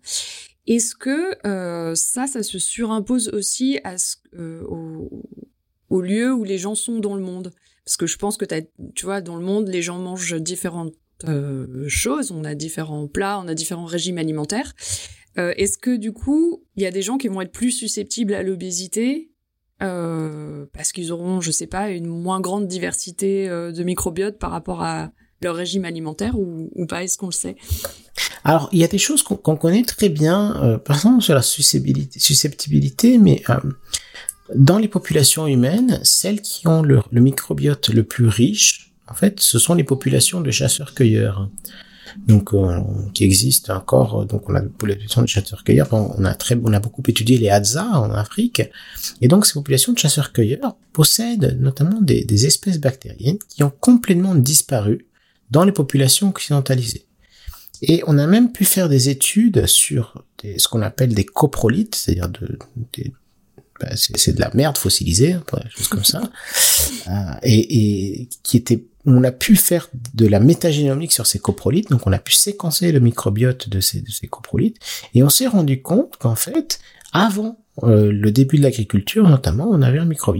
[0.67, 3.95] Est-ce que euh, ça, ça se surimpose aussi à
[4.37, 4.63] euh,
[5.89, 7.51] au, lieu où les gens sont dans le monde?
[7.85, 8.45] Parce que je pense que
[8.93, 10.93] tu vois, dans le monde, les gens mangent différentes
[11.27, 12.31] euh, choses.
[12.31, 14.73] On a différents plats, on a différents régimes alimentaires.
[15.39, 18.33] Euh, est-ce que du coup, il y a des gens qui vont être plus susceptibles
[18.33, 19.31] à l'obésité
[19.81, 24.83] euh, parce qu'ils auront, je sais pas, une moins grande diversité de microbiote par rapport
[24.83, 27.03] à leur régime alimentaire ou, pas?
[27.03, 27.55] Est-ce qu'on le sait?
[28.43, 33.17] Alors, il y a des choses qu'on connaît très bien, par exemple sur la susceptibilité
[33.17, 33.41] mais
[34.55, 39.59] dans les populations humaines, celles qui ont le, microbiote le plus riche, en fait, ce
[39.59, 41.49] sont les populations de chasseurs-cueilleurs.
[42.17, 42.79] Donc, euh,
[43.13, 44.25] qui existent encore.
[44.25, 45.87] Donc, on a la population de chasseurs-cueilleurs.
[45.91, 48.61] On a très, on a beaucoup étudié les Hadza en Afrique.
[49.21, 54.35] Et donc, ces populations de chasseurs-cueilleurs possèdent notamment des, des espèces bactériennes qui ont complètement
[54.35, 55.07] disparu
[55.51, 57.05] dans les populations occidentalisées.
[57.81, 62.29] Et on a même pu faire des études sur ce qu'on appelle des coprolites, c'est-à-dire
[62.29, 62.59] de,
[63.79, 66.21] bah, c'est de la merde fossilisée, hein, des choses comme ça,
[67.07, 67.11] euh,
[67.43, 72.07] et, et qui était on a pu faire de la métagénomique sur ces coprolites, donc
[72.07, 74.77] on a pu séquencer le microbiote de ces, coprolites,
[75.13, 76.79] et on s'est rendu compte qu'en fait,
[77.13, 79.81] avant euh, le début de l'agriculture notamment, il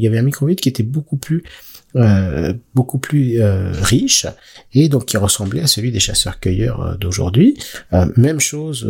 [0.01, 1.43] y avait un microbiote qui était beaucoup plus
[1.95, 2.53] euh,
[3.13, 4.27] euh, riche
[4.73, 7.58] et donc qui ressemblait à celui des chasseurs-cueilleurs d'aujourd'hui.
[8.17, 8.88] même chose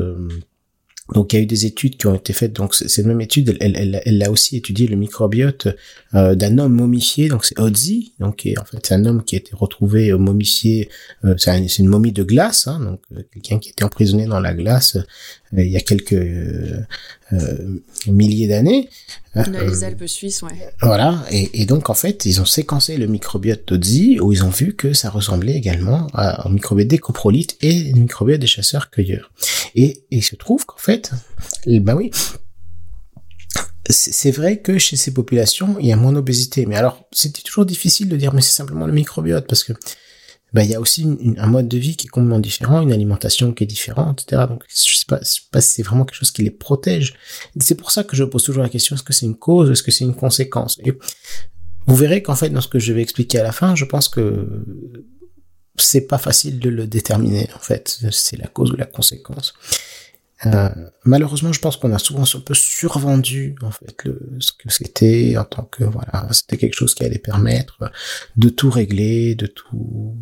[1.13, 2.53] donc il y a eu des études qui ont été faites.
[2.53, 5.67] Donc cette même étude, elle, elle, elle, a aussi étudié le microbiote
[6.13, 7.29] euh, d'un homme momifié.
[7.29, 8.13] Donc c'est Odzi.
[8.19, 10.89] Donc en fait c'est un homme qui a été retrouvé euh, momifié.
[11.25, 12.67] Euh, c'est une momie de glace.
[12.67, 13.01] Hein, donc
[13.33, 14.97] quelqu'un qui était emprisonné dans la glace
[15.51, 16.15] il y a quelques
[18.07, 18.89] milliers d'années.
[19.35, 20.49] Dans les Alpes suisses, ouais.
[20.81, 21.23] Voilà.
[21.31, 24.75] Et, et, donc en fait ils ont séquencé le microbiote d'Odzi où ils ont vu
[24.75, 26.07] que ça ressemblait également
[26.45, 29.31] au microbiote des coprolites et au microbiote des chasseurs-cueilleurs.
[29.75, 31.11] Et, il se trouve qu'en fait,
[31.67, 32.11] bah oui,
[33.89, 36.65] c'est vrai que chez ces populations, il y a moins d'obésité.
[36.65, 39.73] Mais alors, c'était toujours difficile de dire, mais c'est simplement le microbiote, parce que
[40.53, 41.07] bah, il y a aussi
[41.37, 44.45] un mode de vie qui est complètement différent, une alimentation qui est différente, etc.
[44.47, 47.13] Donc, je sais pas, sais pas si c'est vraiment quelque chose qui les protège.
[47.59, 49.83] C'est pour ça que je pose toujours la question, est-ce que c'est une cause, est-ce
[49.83, 50.79] que c'est une conséquence?
[51.85, 54.07] Vous verrez qu'en fait, dans ce que je vais expliquer à la fin, je pense
[54.07, 54.63] que
[55.77, 59.53] c'est pas facile de le déterminer en fait, c'est la cause ou la conséquence.
[60.45, 60.69] Euh,
[61.03, 65.35] malheureusement, je pense qu'on a souvent un peu survendu en fait le, ce que c'était
[65.37, 67.91] en tant que voilà, c'était quelque chose qui allait permettre
[68.37, 70.15] de tout régler, de tout.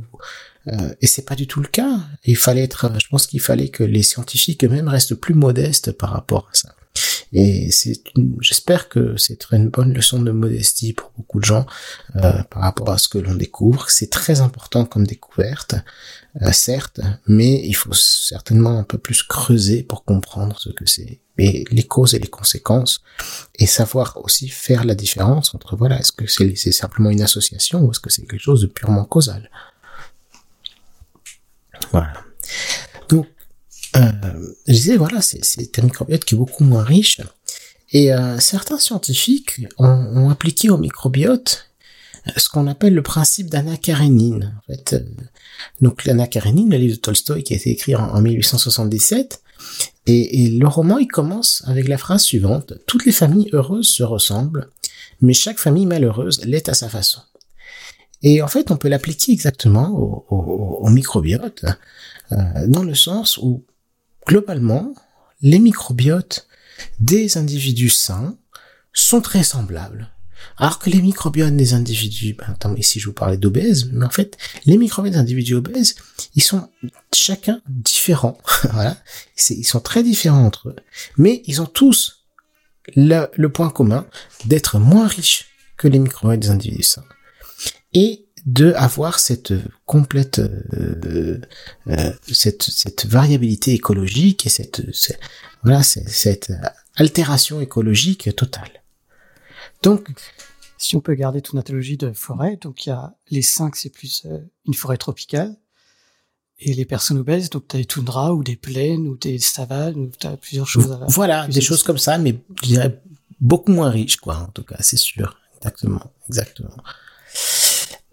[0.67, 1.99] Euh, et c'est pas du tout le cas.
[2.25, 6.11] Il fallait être, je pense qu'il fallait que les scientifiques eux-mêmes restent plus modestes par
[6.11, 6.75] rapport à ça.
[7.33, 8.01] Et c'est,
[8.41, 11.65] j'espère que c'est une bonne leçon de modestie pour beaucoup de gens
[12.15, 13.89] euh, par rapport à ce que l'on découvre.
[13.89, 15.75] C'est très important comme découverte,
[16.41, 21.19] euh, certes, mais il faut certainement un peu plus creuser pour comprendre ce que c'est,
[21.37, 23.01] et les causes et les conséquences,
[23.59, 27.83] et savoir aussi faire la différence entre voilà, est-ce que c'est, c'est simplement une association
[27.83, 29.49] ou est-ce que c'est quelque chose de purement causal?
[31.91, 32.13] Voilà.
[33.09, 33.27] Donc
[33.95, 34.11] euh,
[34.67, 37.21] je disais, voilà, c'est un microbiote qui est beaucoup moins riche.
[37.91, 41.69] Et euh, certains scientifiques ont, appliqué au microbiote
[42.27, 44.55] euh, ce qu'on appelle le principe d'Anna Karenine.
[44.57, 45.03] En fait,
[45.81, 49.41] donc l'Anna Karenine, le livre de Tolstoï qui a été écrit en, 1877,
[50.05, 54.03] et, et, le roman il commence avec la phrase suivante toutes les familles heureuses se
[54.03, 54.69] ressemblent,
[55.21, 57.21] mais chaque famille malheureuse l'est à sa façon.
[58.23, 61.65] Et en fait, on peut l'appliquer exactement au, au, au microbiote,
[62.31, 63.65] euh, dans le sens où
[64.25, 64.93] globalement,
[65.41, 66.47] les microbiotes
[66.99, 68.37] des individus sains
[68.93, 70.11] sont très semblables.
[70.57, 74.09] Alors que les microbiotes des individus, ben, attends, ici je vous parlais d'obèses, mais en
[74.09, 75.95] fait, les microbiotes des individus obèses,
[76.35, 76.69] ils sont
[77.13, 78.37] chacun différents.
[78.71, 78.97] voilà.
[79.49, 80.75] Ils sont très différents entre eux.
[81.17, 82.25] Mais ils ont tous
[82.95, 84.07] le, le point commun
[84.45, 85.45] d'être moins riches
[85.77, 87.03] que les microbiotes des individus sains.
[87.99, 89.53] Et de avoir cette
[89.85, 91.41] complète euh,
[91.87, 94.83] euh, cette, cette variabilité écologique et cette,
[95.63, 96.53] voilà cette,
[96.95, 98.83] altération écologique totale.
[99.81, 100.09] Donc
[100.77, 103.89] si on peut garder ton analogie de forêt, donc il y a les cinq c'est
[103.89, 105.57] plus euh, une forêt tropicale
[106.59, 109.97] et les personnes obèses, donc tu as des toundras ou des plaines ou des savanes
[109.97, 110.91] ou tu as plusieurs choses.
[110.91, 113.01] À, voilà, des choses comme ça, mais je dirais
[113.39, 115.37] beaucoup moins riches, quoi, en tout cas, c'est sûr.
[115.57, 116.77] Exactement, exactement.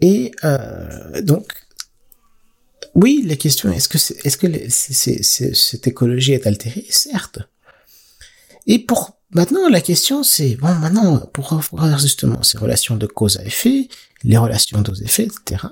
[0.01, 1.53] Et euh, donc,
[2.95, 6.87] oui, la question est-ce que c'est, est-ce que cette écologie est altérée?
[6.91, 7.41] Certes.
[8.67, 13.39] Et pour maintenant, la question c'est bon, maintenant pour voir justement ces relations de cause
[13.39, 13.89] à effet,
[14.23, 15.67] les relations aux effets, etc.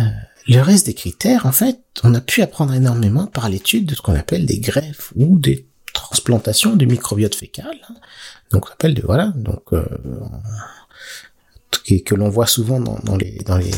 [0.00, 0.04] Euh,
[0.48, 4.02] le reste des critères, en fait, on a pu apprendre énormément par l'étude de ce
[4.02, 7.76] qu'on appelle des greffes ou des transplantations du microbiote fécal.
[8.50, 9.84] Donc, on appelle de voilà, donc euh,
[11.78, 13.72] que, l'on voit souvent dans, les, dans les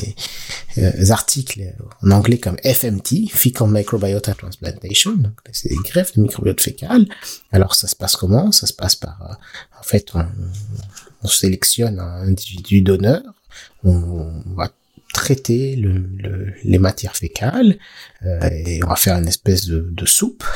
[0.78, 1.62] euh, articles
[2.02, 5.18] en anglais comme FMT, Fecal Microbiota Transplantation,
[5.52, 7.06] c'est des greffes de microbiote fécal.
[7.52, 8.52] Alors ça se passe comment?
[8.52, 9.34] Ça se passe par, euh,
[9.80, 13.22] en fait, on, sélectionne un individu donneur,
[13.82, 14.70] on, va
[15.14, 17.78] traiter le, les matières fécales
[18.24, 20.44] euh, et on va faire une espèce de, de soupe.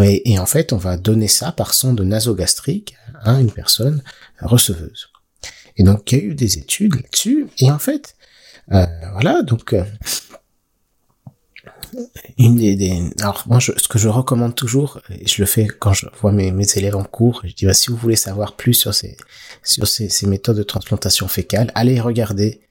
[0.00, 4.02] Et, et, en fait, on va donner ça par sonde nasogastrique à une personne
[4.40, 5.11] receveuse.
[5.76, 7.46] Et donc il y a eu des études là-dessus.
[7.58, 8.14] Et en fait,
[8.72, 9.84] euh, voilà, donc euh,
[12.38, 15.66] une des, des, alors moi je, ce que je recommande toujours et je le fais
[15.66, 18.56] quand je vois mes, mes élèves en cours je dis bah, si vous voulez savoir
[18.56, 19.18] plus sur ces
[19.62, 22.62] sur ces, ces méthodes de transplantation fécale allez regarder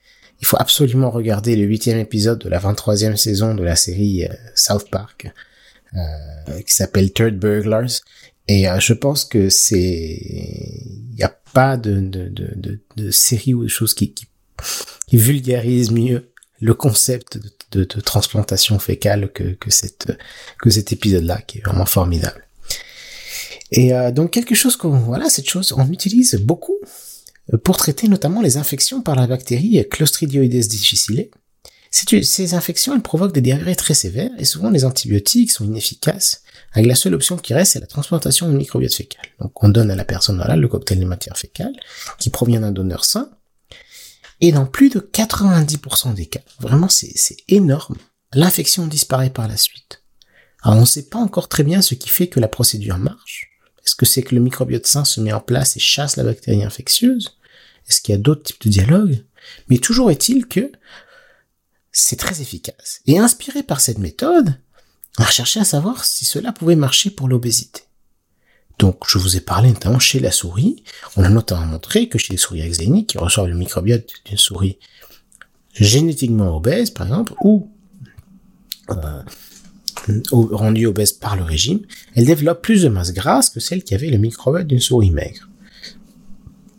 [0.42, 4.34] il faut absolument regarder le huitième épisode de la 23e saison de la série euh,
[4.56, 5.32] South Park
[5.96, 8.02] euh, qui s'appelle Third Burglars.
[8.48, 13.54] Et euh, je pense que c'est, il n'y a pas de, de, de, de, série
[13.54, 14.26] ou de choses qui, qui,
[15.08, 17.40] qui vulgarise mieux le concept
[17.72, 20.12] de, de, transplantation fécale que, que, cette,
[20.60, 22.46] que cet épisode-là, qui est vraiment formidable.
[23.72, 26.78] Et euh, donc quelque chose qu'on, voilà, cette chose, on utilise beaucoup
[27.64, 31.30] pour traiter notamment les infections par la bactérie Clostridioides difficile.
[31.90, 36.44] Ces infections, elles provoquent des diarrhées très sévères et souvent les antibiotiques sont inefficaces.
[36.76, 39.26] La seule option qui reste, c'est la transplantation de microbiote fécal.
[39.40, 41.74] Donc on donne à la personne voilà, le cocktail de matière fécale
[42.18, 43.30] qui provient d'un donneur sain.
[44.40, 47.98] Et dans plus de 90% des cas, vraiment c'est énorme,
[48.34, 50.04] l'infection disparaît par la suite.
[50.64, 53.52] Alors on ne sait pas encore très bien ce qui fait que la procédure marche.
[53.86, 56.64] Est-ce que c'est que le microbiote sain se met en place et chasse la bactérie
[56.64, 57.38] infectieuse?
[57.88, 59.26] Est-ce qu'il y a d'autres types de dialogues?
[59.70, 60.72] Mais toujours est-il que
[61.92, 63.02] c'est très efficace.
[63.06, 64.56] Et inspiré par cette méthode,
[65.18, 67.82] on a recherché à savoir si cela pouvait marcher pour l'obésité.
[68.80, 70.84] Donc, je vous ai parlé notamment chez la souris.
[71.16, 74.80] On a notamment montré que chez les souris axéniques qui reçoivent le microbiote d'une souris
[75.74, 77.70] génétiquement obèse, par exemple, ou
[78.90, 79.22] euh,
[80.32, 81.82] rendue obèse par le régime,
[82.16, 85.48] elle développe plus de masse grasse que celle qui avait le microbiote d'une souris maigre.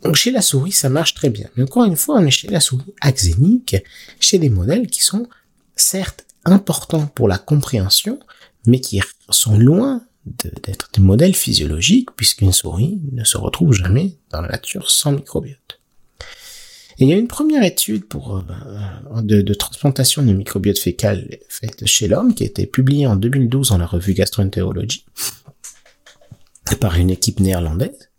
[0.03, 1.47] Donc chez la souris, ça marche très bien.
[1.55, 3.77] Mais encore une fois, on est chez la souris axénique,
[4.19, 5.27] chez des modèles qui sont
[5.75, 8.19] certes importants pour la compréhension,
[8.65, 14.41] mais qui sont loin d'être des modèles physiologiques, puisqu'une souris ne se retrouve jamais dans
[14.41, 15.79] la nature sans microbiote.
[16.99, 21.39] Et il y a une première étude pour, euh, de, de, transplantation de microbiote fécal
[21.49, 25.05] faite chez l'homme qui a été publiée en 2012 dans la revue Gastroenterology
[26.79, 28.09] par une équipe néerlandaise.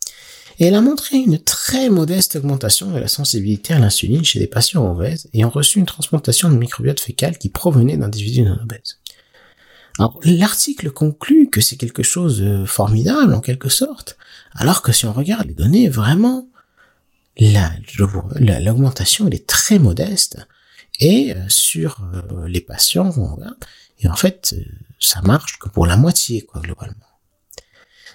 [0.59, 4.47] Et elle a montré une très modeste augmentation de la sensibilité à l'insuline chez des
[4.47, 8.99] patients obèses ayant reçu une transplantation de microbiote fécal qui provenait d'individus non obèses.
[9.99, 14.17] Alors, l'article conclut que c'est quelque chose de formidable en quelque sorte,
[14.53, 16.49] alors que si on regarde les données, vraiment,
[17.39, 20.39] l'augmentation est très modeste
[21.01, 23.13] et euh, sur euh, les patients,
[24.01, 24.65] et en fait, euh,
[25.01, 26.95] ça marche que pour la moitié, quoi, globalement.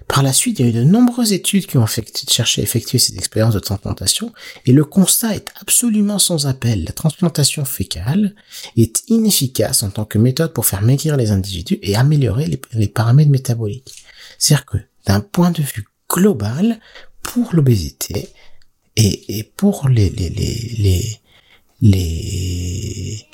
[0.10, 2.98] Par la suite, il y a eu de nombreuses études qui ont cherché à effectuer
[2.98, 4.34] ces expériences de transplantation,
[4.66, 6.84] et le constat est absolument sans appel.
[6.84, 8.34] La transplantation fécale
[8.76, 13.30] est inefficace en tant que méthode pour faire maigrir les individus et améliorer les, paramètres
[13.30, 14.04] métaboliques.
[14.40, 16.80] C'est-à-dire que, d'un point de vue global,
[17.22, 18.30] pour l'obésité
[18.96, 21.20] et, pour les les
[21.82, 23.28] les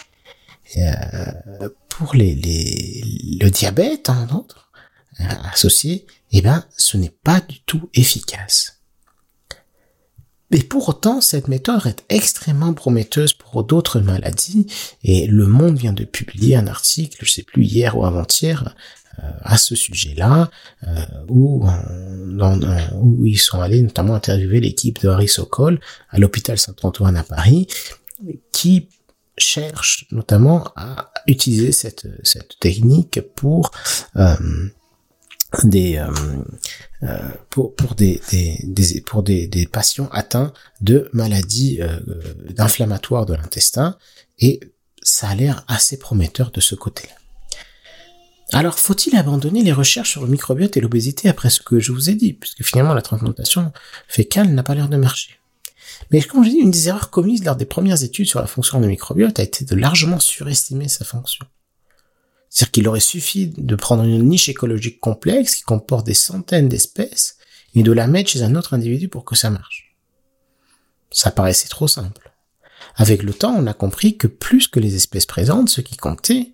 [0.77, 4.69] euh, pour les, le diabète en hein, autre
[5.21, 8.81] euh, associé eh ben, ce n'est pas du tout efficace.
[10.51, 14.67] Mais pour autant, cette méthode est extrêmement prometteuse pour d'autres maladies,
[15.03, 18.75] et Le Monde vient de publier un article, je sais plus hier ou avant-hier,
[19.19, 20.51] euh, à ce sujet-là,
[20.88, 21.65] euh, où,
[22.93, 27.67] où ils sont allés notamment interviewer l'équipe de Harry Sokol à l'hôpital Saint-Antoine à Paris,
[28.51, 28.89] qui
[29.38, 32.07] cherche notamment à utiliser cette,
[32.59, 33.71] technique pour
[34.15, 34.35] euh,
[35.63, 36.07] des euh,
[37.03, 41.99] euh, pour pour des, des, pour des, des patients atteints de maladies euh,
[42.49, 43.97] d'inflammatoires de l'intestin
[44.39, 44.59] et
[45.01, 47.13] ça a l'air assez prometteur de ce côté-là.
[48.53, 52.09] Alors, faut-il abandonner les recherches sur le microbiote et l'obésité après ce que je vous
[52.09, 53.71] ai dit, puisque finalement la transplantation
[54.07, 55.39] fécale n'a pas l'air de marcher.
[56.11, 58.79] Mais comme je dis, une des erreurs commises lors des premières études sur la fonction
[58.79, 61.45] du microbiote a été de largement surestimer sa fonction.
[62.55, 67.35] C'est-à-dire qu'il aurait suffi de prendre une niche écologique complexe qui comporte des centaines d'espèces
[67.73, 69.93] et de la mettre chez un autre individu pour que ça marche.
[71.11, 72.31] Ça paraissait trop simple.
[72.95, 76.53] Avec le temps, on a compris que plus que les espèces présentes, ce qui comptait,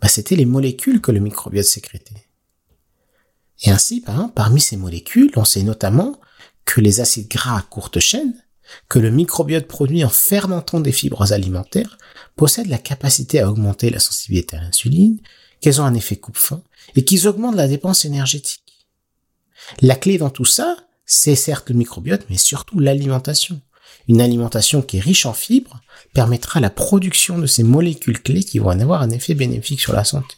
[0.00, 2.28] bah, c'était les molécules que le microbiote sécrétait.
[3.62, 4.04] Et ainsi,
[4.36, 6.20] parmi ces molécules, on sait notamment
[6.64, 8.41] que les acides gras à courte chaîne,
[8.88, 11.98] que le microbiote produit en fermentant des fibres alimentaires,
[12.36, 15.18] possèdent la capacité à augmenter la sensibilité à l'insuline,
[15.60, 16.62] qu'elles ont un effet coupe-faim
[16.96, 18.86] et qu'ils augmentent la dépense énergétique.
[19.80, 23.60] La clé dans tout ça, c'est certes le microbiote, mais surtout l'alimentation.
[24.08, 25.80] Une alimentation qui est riche en fibres
[26.14, 30.04] permettra la production de ces molécules clés qui vont avoir un effet bénéfique sur la
[30.04, 30.34] santé.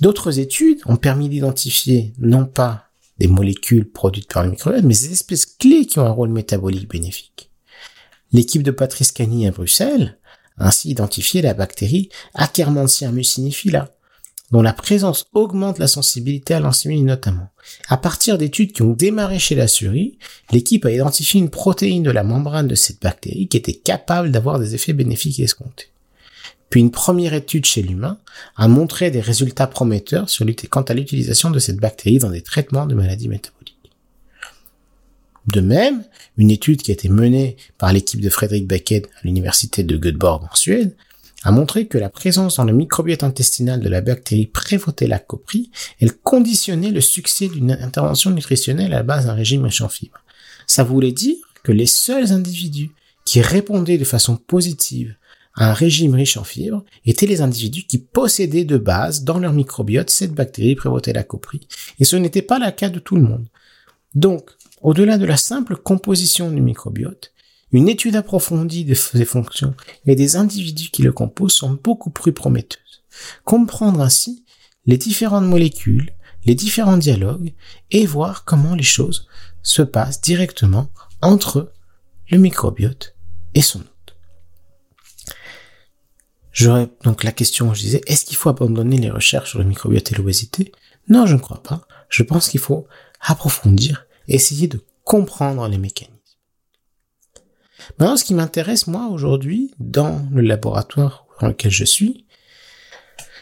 [0.00, 2.89] D'autres études ont permis d'identifier non pas
[3.20, 6.88] des molécules produites par le microbiote, mais des espèces clés qui ont un rôle métabolique
[6.88, 7.50] bénéfique.
[8.32, 10.18] L'équipe de Patrice Cagny à Bruxelles
[10.58, 13.90] a ainsi identifié la bactérie Akkermansia mucinifila,
[14.50, 17.50] dont la présence augmente la sensibilité à l'insuline notamment.
[17.88, 20.18] À partir d'études qui ont démarré chez la souris,
[20.50, 24.58] l'équipe a identifié une protéine de la membrane de cette bactérie qui était capable d'avoir
[24.58, 25.90] des effets bénéfiques escomptés.
[26.70, 28.18] Puis une première étude chez l'humain
[28.56, 32.86] a montré des résultats prometteurs sur quant à l'utilisation de cette bactérie dans des traitements
[32.86, 33.76] de maladies métaboliques.
[35.48, 36.04] De même,
[36.36, 40.44] une étude qui a été menée par l'équipe de Frederick Beckett à l'université de Göteborg
[40.44, 40.94] en Suède
[41.42, 46.12] a montré que la présence dans le microbiote intestinal de la bactérie Prevotella copri, elle
[46.12, 50.22] conditionnait le succès d'une intervention nutritionnelle à la base d'un régime riche en fibres.
[50.66, 52.90] Ça voulait dire que les seuls individus
[53.24, 55.16] qui répondaient de façon positive
[55.56, 60.10] un régime riche en fibres étaient les individus qui possédaient de base dans leur microbiote
[60.10, 61.66] cette bactérie Prevotella copri.
[61.98, 63.48] Et ce n'était pas le cas de tout le monde.
[64.14, 67.32] Donc, au-delà de la simple composition du microbiote,
[67.72, 69.74] une étude approfondie de ses fonctions
[70.06, 73.04] et des individus qui le composent sont beaucoup plus prometteuses.
[73.44, 74.44] Comprendre ainsi
[74.86, 76.10] les différentes molécules,
[76.44, 77.52] les différents dialogues
[77.90, 79.28] et voir comment les choses
[79.62, 80.90] se passent directement
[81.20, 81.72] entre
[82.30, 83.14] le microbiote
[83.54, 83.99] et son hôte.
[86.52, 90.10] J'aurais donc la question, je disais, est-ce qu'il faut abandonner les recherches sur le microbiote
[90.10, 90.72] et l'obésité?
[91.08, 91.86] Non, je ne crois pas.
[92.08, 92.86] Je pense qu'il faut
[93.20, 96.16] approfondir, essayer de comprendre les mécanismes.
[97.98, 102.26] Maintenant, ce qui m'intéresse, moi, aujourd'hui, dans le laboratoire dans lequel je suis,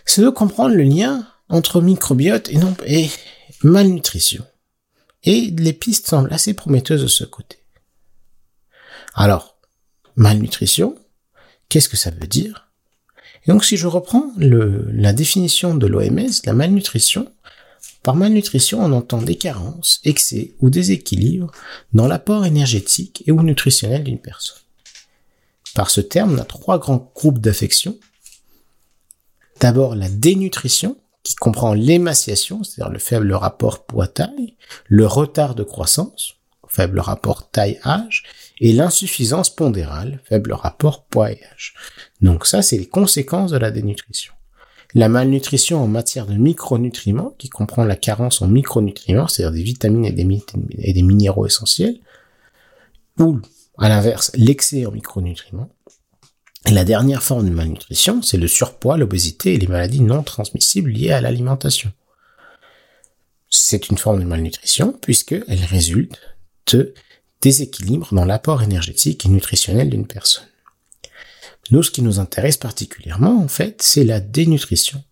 [0.05, 2.49] c'est de comprendre le lien entre microbiote
[2.87, 3.11] et,
[3.63, 4.47] malnutrition.
[5.25, 7.59] Et les pistes semblent assez prometteuses de ce côté.
[9.15, 9.59] Alors,
[10.17, 10.97] malnutrition,
[11.69, 12.68] qu'est-ce que ça veut dire?
[13.49, 17.33] Donc, si je reprends la définition de l'OMS, la malnutrition,
[18.03, 21.51] par malnutrition, on entend des carences, excès ou déséquilibre
[21.93, 24.59] dans l'apport énergétique et ou nutritionnel d'une personne.
[25.75, 27.99] Par ce terme, on a trois grands groupes d'affections.
[29.61, 36.35] D'abord la dénutrition, qui comprend l'émaciation, c'est-à-dire le faible rapport poids-taille, le retard de croissance,
[36.69, 38.25] faible rapport taille-âge,
[38.61, 41.75] et l'insuffisance pondérale, faible rapport poids-âge.
[42.21, 44.33] Donc ça, c'est les conséquences de la dénutrition
[44.95, 50.05] la malnutrition en matière de micronutriments, qui comprend la carence en micronutriments, c'est-à-dire des vitamines
[50.07, 51.99] et des, minéraux essentiels,
[53.19, 53.41] ou
[53.77, 55.71] à l'inverse, l'excès en micronutriments.
[56.67, 60.91] Et la dernière forme de malnutrition, c'est le surpoids, l'obésité et les maladies non transmissibles
[60.91, 61.93] liées à l'alimentation.
[63.51, 66.19] C'est une forme de malnutrition puisqu'elle résulte
[66.73, 66.95] de
[67.41, 70.45] déséquilibres dans l'apport énergétique et nutritionnel d'une personne.
[71.71, 75.03] Nous, ce qui nous intéresse particulièrement, en fait, c'est la dénutrition.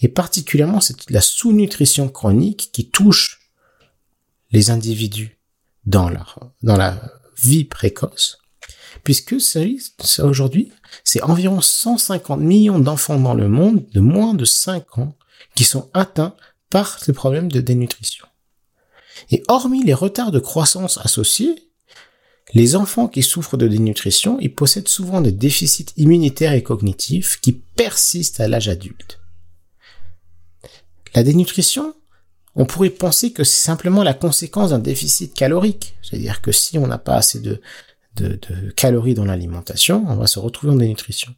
[0.00, 3.50] Et particulièrement, c'est la sous-nutrition chronique qui touche
[4.52, 5.38] les individus
[5.84, 7.00] dans la
[7.42, 8.38] vie précoce.
[9.02, 9.34] Puisque
[10.22, 15.16] aujourd'hui, c'est environ 150 millions d'enfants dans le monde de moins de 5 ans
[15.54, 16.36] qui sont atteints
[16.70, 18.26] par ce problème de dénutrition.
[19.30, 21.70] Et hormis les retards de croissance associés,
[22.54, 27.52] les enfants qui souffrent de dénutrition, ils possèdent souvent des déficits immunitaires et cognitifs qui
[27.52, 29.20] persistent à l'âge adulte.
[31.14, 31.94] La dénutrition,
[32.54, 35.96] on pourrait penser que c'est simplement la conséquence d'un déficit calorique.
[36.02, 37.60] C'est-à-dire que si on n'a pas assez de,
[38.76, 41.34] calories dans l'alimentation, on va se retrouver en dénutrition.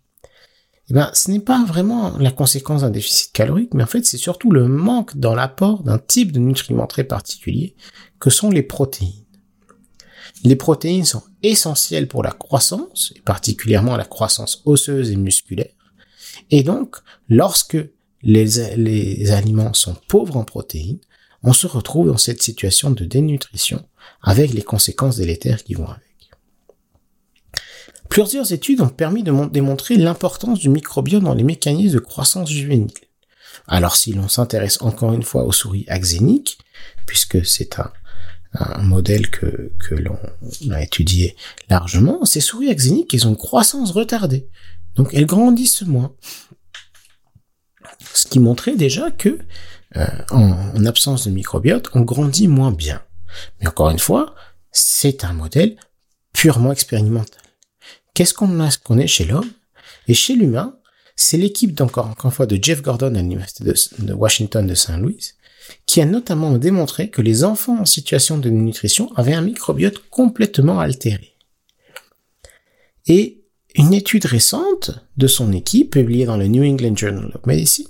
[0.89, 4.19] Eh ben, ce n'est pas vraiment la conséquence d'un déficit calorique, mais en fait, c'est
[4.19, 7.75] surtout le manque dans l'apport d'un type de nutriments très particulier,
[8.21, 9.26] que sont les protéines.
[10.45, 15.72] Les protéines sont essentielles pour la croissance, et particulièrement la croissance osseuse et musculaire.
[16.51, 16.97] Et donc,
[17.28, 17.78] lorsque
[18.22, 21.01] les, aliments sont pauvres en protéines,
[21.43, 23.87] on se retrouve dans cette situation de dénutrition
[24.22, 26.03] avec les conséquences délétères qui vont avec.
[28.09, 32.91] Plusieurs études ont permis de démontrer l'importance du microbiome dans les mécanismes de croissance juvénile.
[33.66, 36.59] Alors si l'on s'intéresse encore une fois aux souris axéniques,
[37.07, 37.93] puisque c'est un,
[38.59, 40.18] un modèle que, l'on
[40.70, 41.36] a étudié
[41.68, 44.48] largement, ces souris axéniques, elles ont une croissance retardée.
[44.94, 46.14] Donc elles grandissent moins.
[48.14, 49.38] Ce qui montrait déjà que
[49.96, 53.02] euh, en, absence de microbiote, on grandit moins bien.
[53.61, 54.34] Mais encore une fois,
[54.72, 55.76] c'est un modèle
[56.32, 57.42] purement expérimental.
[58.14, 59.50] Qu'est-ce qu'on a, qu'on est chez l'homme
[60.09, 60.78] Et chez l'humain,
[61.14, 65.36] c'est l'équipe encore une fois de Jeff Gordon à l'université de Washington de Saint-Louis
[65.87, 70.81] qui a notamment démontré que les enfants en situation de nutrition avaient un microbiote complètement
[70.81, 71.37] altéré.
[73.07, 73.45] Et
[73.75, 77.87] une étude récente de son équipe, publiée dans le New England Journal of Medicine,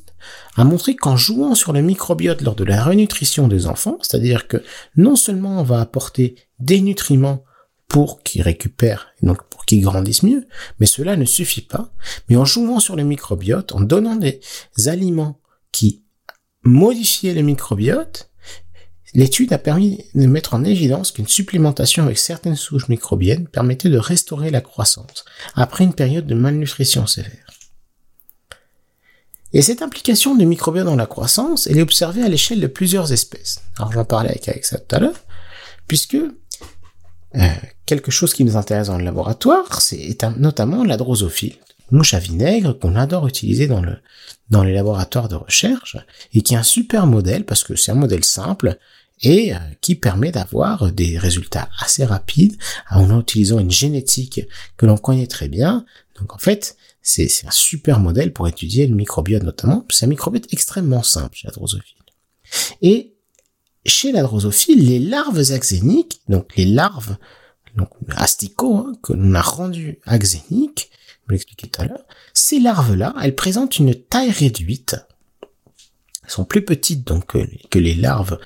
[0.56, 4.62] a montré qu'en jouant sur le microbiote lors de la renutrition des enfants, c'est-à-dire que
[4.96, 7.44] non seulement on va apporter des nutriments
[7.88, 10.46] pour qu'ils récupèrent, et donc pour qu'ils grandissent mieux,
[10.80, 11.92] mais cela ne suffit pas,
[12.28, 14.40] mais en jouant sur le microbiote, en donnant des
[14.86, 16.02] aliments qui
[16.66, 18.30] modifier le microbiote,
[19.14, 23.98] l'étude a permis de mettre en évidence qu'une supplémentation avec certaines souches microbiennes permettait de
[23.98, 27.46] restaurer la croissance après une période de malnutrition sévère.
[29.52, 33.12] Et cette implication du microbiote dans la croissance, elle est observée à l'échelle de plusieurs
[33.12, 33.62] espèces.
[33.78, 35.24] Alors j'en parlais avec, ça tout à l'heure,
[35.86, 36.16] puisque
[37.36, 37.48] euh,
[37.86, 41.56] quelque chose qui nous intéresse dans le laboratoire, c'est notamment la drosophile,
[41.90, 43.96] mouche à vinaigre qu'on adore utiliser dans le
[44.50, 45.96] dans les laboratoires de recherche
[46.32, 48.78] et qui est un super modèle parce que c'est un modèle simple
[49.22, 52.56] et euh, qui permet d'avoir des résultats assez rapides
[52.90, 54.40] en utilisant une génétique
[54.76, 55.84] que l'on connaît très bien.
[56.20, 59.84] Donc en fait, c'est un super modèle pour étudier le microbiote notamment.
[59.90, 61.96] C'est un microbiote extrêmement simple chez la drosophile.
[62.82, 63.14] Et
[63.84, 67.16] chez la drosophile, les larves axéniques, donc les larves
[67.76, 70.90] donc asticots hein, que l'on a rendu axéniques,
[71.26, 74.96] vous l'expliquais tout à l'heure, ces larves-là, elles présentent une taille réduite.
[76.24, 77.36] Elles sont plus petites donc
[77.70, 78.38] que les larves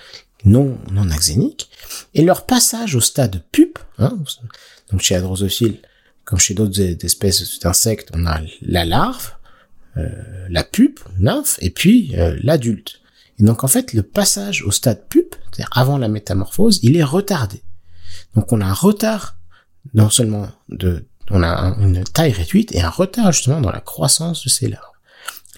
[0.45, 1.71] non, non axéniques,
[2.15, 4.19] et leur passage au stade pupe, hein,
[4.91, 5.79] donc chez la drosophile,
[6.25, 9.33] comme chez d'autres espèces d'insectes, on a la larve,
[9.97, 13.01] euh, la pupe, nymphe, et puis euh, l'adulte.
[13.39, 17.05] Et donc en fait, le passage au stade pupe, c'est-à-dire avant la métamorphose, il est
[17.05, 17.63] retardé.
[18.35, 19.37] Donc on a un retard,
[19.95, 24.45] non seulement de, on a une taille réduite et un retard justement dans la croissance
[24.45, 24.85] de ces larves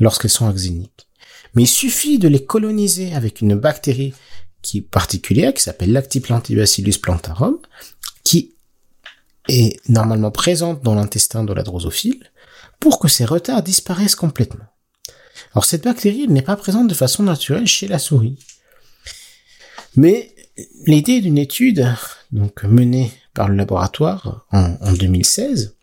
[0.00, 1.08] lorsqu'elles sont axéniques.
[1.54, 4.14] Mais il suffit de les coloniser avec une bactérie
[4.62, 7.58] qui est particulière, qui s'appelle Lactiplantibacillus plantarum,
[8.24, 8.54] qui
[9.48, 12.30] est normalement présente dans l'intestin de la drosophile,
[12.80, 14.64] pour que ces retards disparaissent complètement.
[15.54, 18.38] Alors cette bactérie n'est pas présente de façon naturelle chez la souris.
[19.96, 20.34] Mais
[20.86, 21.86] l'idée d'une étude
[22.30, 25.76] donc menée par le laboratoire en, en 2016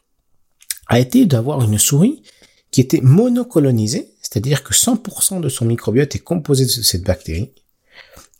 [0.88, 2.24] a été d'avoir une souris
[2.72, 7.52] qui était monocolonisée, c'est-à-dire que 100% de son microbiote est composé de cette bactérie.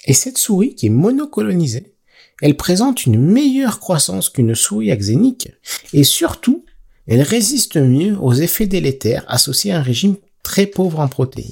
[0.06, 1.94] Et cette souris qui est monocolonisée,
[2.42, 5.50] elle présente une meilleure croissance qu'une souris axénique
[5.94, 6.66] et surtout,
[7.08, 11.52] elle résiste mieux aux effets délétères associés à un régime très pauvre en protéines.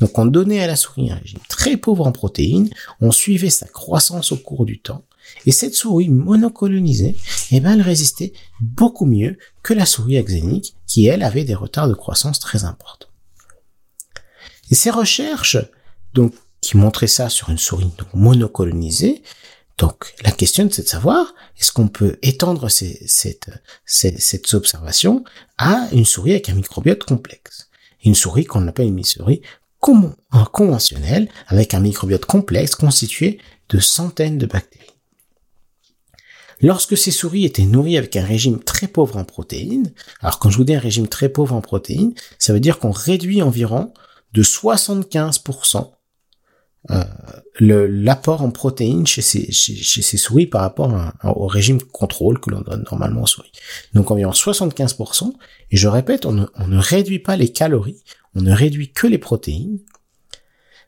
[0.00, 2.70] Donc on donnait à la souris un régime très pauvre en protéines,
[3.00, 5.04] on suivait sa croissance au cours du temps,
[5.46, 7.16] et cette souris monocolonisée,
[7.50, 11.88] eh ben, elle résistait beaucoup mieux que la souris axénique, qui elle avait des retards
[11.88, 13.08] de croissance très importants.
[14.70, 15.58] Et ces recherches,
[16.14, 19.22] donc, qui montraient ça sur une souris donc, monocolonisée,
[19.78, 23.50] donc la question c'est de savoir est-ce qu'on peut étendre ces, cette,
[23.86, 25.24] cette observation
[25.56, 27.70] à une souris avec un microbiote complexe?
[28.04, 29.40] Une souris qu'on appelle une souris
[30.52, 33.38] conventionnelle avec un microbiote complexe constitué
[33.70, 34.79] de centaines de bactéries.
[36.62, 40.56] Lorsque ces souris étaient nourries avec un régime très pauvre en protéines, alors quand je
[40.56, 43.92] vous dis un régime très pauvre en protéines, ça veut dire qu'on réduit environ
[44.32, 45.90] de 75%
[46.90, 47.04] euh,
[47.60, 53.22] l'apport en protéines chez ces, souris par rapport au régime contrôle que l'on donne normalement
[53.22, 53.52] aux souris.
[53.92, 55.32] Donc environ 75%,
[55.70, 58.02] et je répète, on ne réduit pas les calories,
[58.34, 59.80] on ne réduit que les protéines,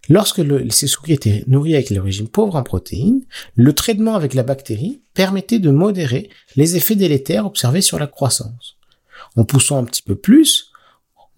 [0.08, 3.22] Lorsque le, ces souris étaient nourries avec le régime pauvre en protéines,
[3.54, 8.76] le traitement avec la bactérie permettait de modérer les effets délétères observés sur la croissance.
[9.36, 10.72] En poussant un petit peu plus,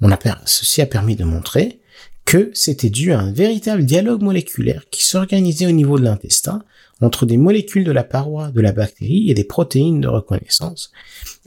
[0.01, 1.81] on a, ceci a permis de montrer
[2.25, 6.65] que c'était dû à un véritable dialogue moléculaire qui s'organisait au niveau de l'intestin
[7.01, 10.91] entre des molécules de la paroi de la bactérie et des protéines de reconnaissance.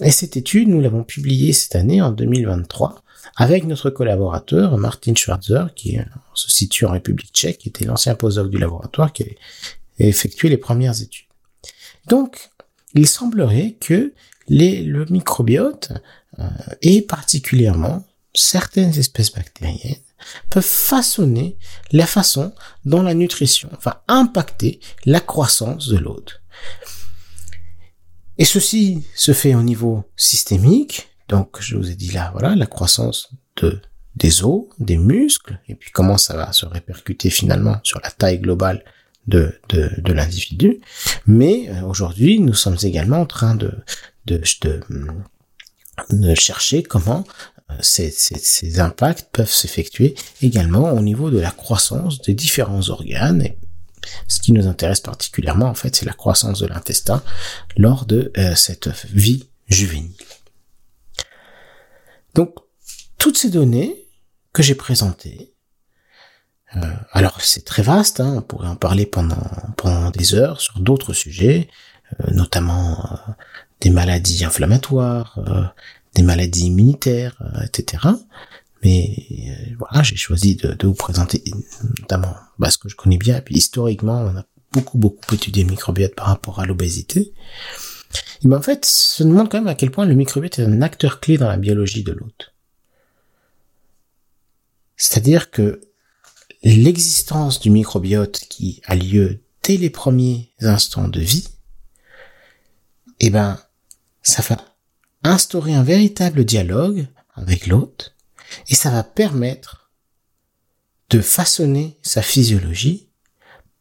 [0.02, 3.04] Et cette étude, nous l'avons publiée cette année en 2023
[3.36, 5.98] avec notre collaborateur Martin Schwarzer, qui
[6.34, 9.28] se situe en République tchèque, qui était l'ancien postdoc du laboratoire, qui a
[10.00, 11.28] effectué les premières études.
[12.08, 12.50] Donc,
[12.94, 14.14] il semblerait que
[14.50, 15.92] le microbiote,
[16.40, 16.48] euh,
[16.82, 20.02] et particulièrement certaines espèces bactériennes,
[20.50, 21.58] peuvent façonner
[21.92, 22.54] la façon
[22.86, 26.42] dont la nutrition va impacter la croissance de l'hôte.
[28.38, 32.66] Et ceci se fait au niveau systémique, donc, je vous ai dit là, voilà, la
[32.66, 33.30] croissance
[33.62, 33.82] de,
[34.16, 38.40] des os, des muscles, et puis comment ça va se répercuter finalement sur la taille
[38.40, 38.84] globale
[39.28, 39.60] de,
[40.06, 40.80] l'individu.
[41.26, 43.74] Mais euh, aujourd'hui, nous sommes également en train de,
[44.26, 44.42] de
[46.36, 47.26] chercher comment
[47.72, 53.42] euh, ces, impacts peuvent s'effectuer également au niveau de la croissance des différents organes.
[53.42, 53.58] Et
[54.28, 57.22] ce qui nous intéresse particulièrement, en fait, c'est la croissance de l'intestin
[57.76, 60.12] lors de euh, cette vie juvénile.
[62.38, 62.54] Donc,
[63.18, 63.96] toutes ces données
[64.54, 65.56] que j'ai présentées,
[66.76, 66.82] euh,
[67.12, 69.42] alors c'est très vaste, hein, on pourrait en parler pendant,
[69.76, 71.68] pendant des heures sur d'autres sujets,
[72.22, 73.32] euh, notamment euh,
[73.82, 75.40] des maladies inflammatoires,
[76.14, 78.04] des maladies immunitaires, etc.
[78.84, 81.44] Mais voilà, j'ai choisi de, de, vous présenter
[82.02, 85.72] notamment bah, ce que je connais bien, et historiquement, on a beaucoup beaucoup étudié le
[85.72, 87.34] microbiote par rapport à l'obésité.
[88.44, 88.88] Et ben en fait,
[89.20, 91.58] nous montre quand même à quel point le microbiote est un acteur clé dans la
[91.58, 92.54] biologie de l'hôte.
[94.96, 95.82] C'est-à-dire que
[96.64, 101.48] l'existence du microbiote qui a lieu dès les premiers instants de vie,
[103.20, 103.60] eh ben,
[104.22, 104.58] ça va
[105.24, 108.16] instaurer un véritable dialogue avec l'hôte
[108.68, 109.92] et ça va permettre
[111.10, 113.10] de façonner sa physiologie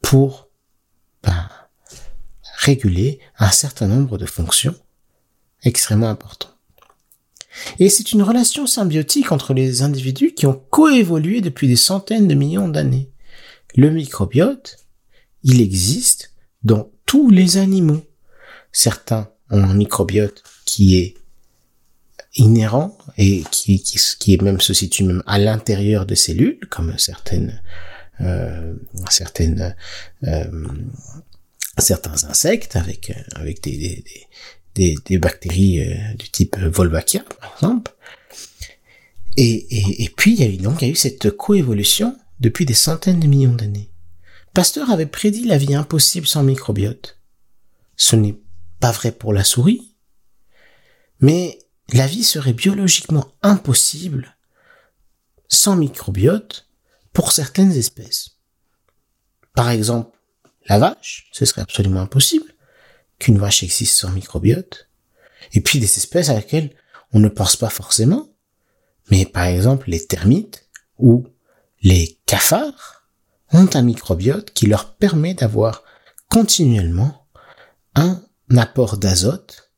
[0.02, 0.48] pour
[1.22, 1.48] ben,
[2.66, 4.74] réguler un certain nombre de fonctions
[5.62, 6.56] extrêmement importantes.
[7.78, 12.34] Et c'est une relation symbiotique entre les individus qui ont coévolué depuis des centaines de
[12.34, 13.10] millions d'années.
[13.76, 14.78] Le microbiote,
[15.42, 18.04] il existe dans tous les animaux.
[18.72, 21.14] Certains ont un microbiote qui est
[22.34, 27.62] inhérent et qui, qui, même se situe même à l'intérieur des cellules, comme certaines
[28.20, 28.74] euh,
[29.10, 29.76] certaines
[30.24, 30.68] euh,
[31.78, 34.04] certains insectes avec avec des, des,
[34.74, 37.92] des, des bactéries euh, du type Wolbachia par exemple.
[39.36, 42.16] Et, et, et puis il y a eu donc il y a eu cette coévolution
[42.40, 43.90] depuis des centaines de millions d'années.
[44.54, 47.18] Pasteur avait prédit la vie impossible sans microbiote.
[47.96, 48.38] Ce n'est
[48.80, 49.94] pas vrai pour la souris,
[51.20, 51.58] mais
[51.92, 54.36] la vie serait biologiquement impossible
[55.48, 56.68] sans microbiote
[57.12, 58.36] pour certaines espèces.
[59.54, 60.15] Par exemple,
[60.68, 62.54] la vache, ce serait absolument impossible
[63.18, 64.88] qu'une vache existe sans microbiote.
[65.52, 66.74] Et puis des espèces à laquelle
[67.12, 68.28] on ne pense pas forcément,
[69.10, 71.26] mais par exemple les termites ou
[71.82, 73.08] les cafards
[73.52, 75.84] ont un microbiote qui leur permet d'avoir
[76.28, 77.26] continuellement
[77.94, 78.22] un
[78.56, 79.72] apport d'azote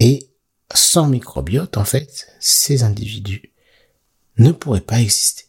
[0.00, 0.30] et
[0.74, 3.52] sans microbiote, en fait, ces individus
[4.36, 5.44] ne pourraient pas exister.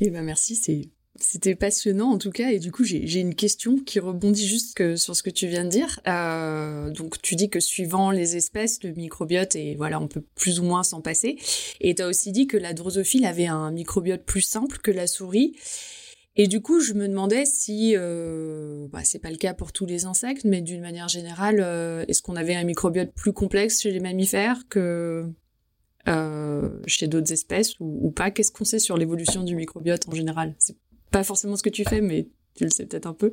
[0.00, 0.88] Eh ben merci, c'est
[1.32, 5.14] c'était passionnant en tout cas et du coup j'ai une question qui rebondit juste sur
[5.14, 6.00] ce que tu viens de dire.
[6.08, 10.58] Euh, donc tu dis que suivant les espèces le microbiote et voilà on peut plus
[10.58, 11.36] ou moins s'en passer.
[11.80, 15.06] Et tu as aussi dit que la drosophile avait un microbiote plus simple que la
[15.06, 15.54] souris.
[16.34, 19.86] Et du coup, je me demandais si, euh, bah, c'est pas le cas pour tous
[19.86, 23.90] les insectes, mais d'une manière générale, euh, est-ce qu'on avait un microbiote plus complexe chez
[23.90, 25.26] les mammifères que
[26.08, 28.30] euh, chez d'autres espèces ou, pas?
[28.30, 30.54] Qu'est-ce qu'on sait sur l'évolution du microbiote en général?
[31.10, 33.32] Pas forcément ce que tu fais, mais tu le sais peut-être un peu.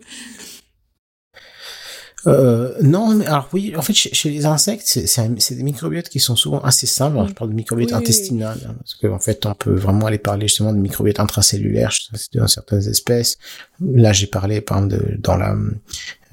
[2.26, 6.60] Euh, non, alors oui, en fait, chez, les insectes, c'est des microbiotes qui sont souvent
[6.60, 7.16] assez simples.
[7.16, 10.48] Alors, je parle de microbiote intestinal, hein, parce qu'en fait, on peut vraiment aller parler
[10.48, 11.92] justement de microbiote intracellulaire
[12.34, 13.38] dans certaines espèces.
[13.80, 15.56] Là, j'ai parlé, par exemple, de, dans la,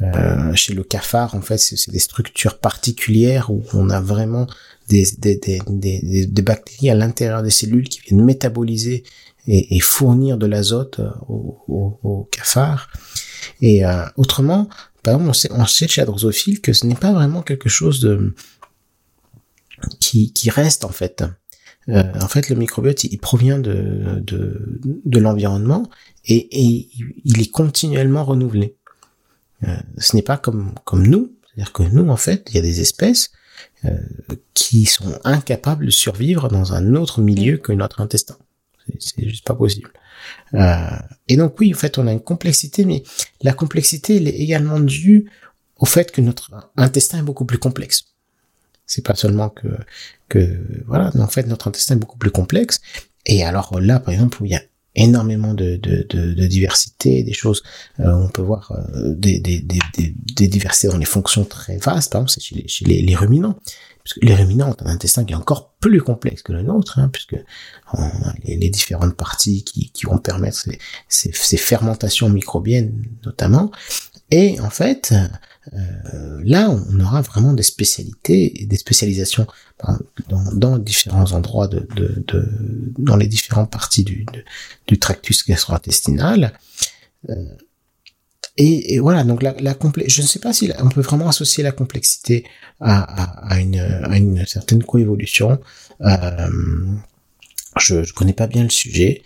[0.03, 4.47] euh, chez le cafard, en fait, c'est des structures particulières où on a vraiment
[4.89, 9.05] des, des, des, des, des bactéries à l'intérieur des cellules qui viennent métaboliser
[9.47, 12.89] et, et fournir de l'azote au, au, au, cafard.
[13.61, 14.69] Et euh, autrement,
[15.03, 16.13] par exemple, on sait, on sait chez la
[16.63, 18.35] que ce n'est pas vraiment quelque chose de
[20.01, 21.25] qui, qui reste en fait.
[21.89, 25.91] Euh, en fait, le microbiote, il, provient de, de, de l'environnement
[26.25, 26.89] et, et,
[27.25, 28.77] il est continuellement renouvelé.
[29.65, 32.63] Euh, ce n'est pas comme, comme nous, c'est-à-dire que nous, en fait, il y a
[32.63, 33.33] des espèces
[33.85, 33.99] euh,
[34.55, 38.37] qui sont incapables de survivre dans un autre milieu que notre intestin.
[38.99, 39.91] C'est juste pas possible.
[40.55, 40.77] Euh,
[41.29, 43.03] et donc oui, en fait, on a une complexité, mais
[43.43, 45.31] la complexité, elle est également due
[45.79, 48.05] au fait que notre intestin est beaucoup plus complexe.
[48.87, 49.69] C'est pas seulement que
[50.29, 52.81] que voilà, en fait, notre intestin est beaucoup plus complexe.
[53.27, 54.63] Et alors là, par exemple, où il y a
[54.97, 57.63] énormément de, de, diversité, des choses,
[58.01, 62.23] euh, on peut voir euh, des, des, des, diversités dans les fonctions très vastes, par
[62.23, 63.59] exemple, c'est chez, les, chez les ruminants
[64.05, 67.09] puisque les ruminants ont un intestin qui est encore plus complexe que le nôtre, hein,
[67.09, 67.37] puisque
[67.95, 70.69] on a les, différentes parties qui, vont permettre
[71.09, 73.73] ces, fermentations microbiennes notamment.
[74.31, 75.15] Et en fait,
[75.73, 79.47] euh, là, on aura vraiment des spécialités et des spécialisations
[80.53, 81.87] dans, différents endroits de,
[82.99, 84.27] dans les différentes parties du,
[84.87, 86.53] du tractus gastro-intestinal.
[87.31, 87.35] Euh,
[88.57, 89.77] et, et, voilà, donc la, la
[90.07, 92.45] je ne sais pas si on peut vraiment associer la complexité
[92.81, 95.59] à, à, à, une, à une, certaine coévolution.
[96.01, 96.49] Euh,
[97.81, 99.23] je ne connais pas bien le sujet,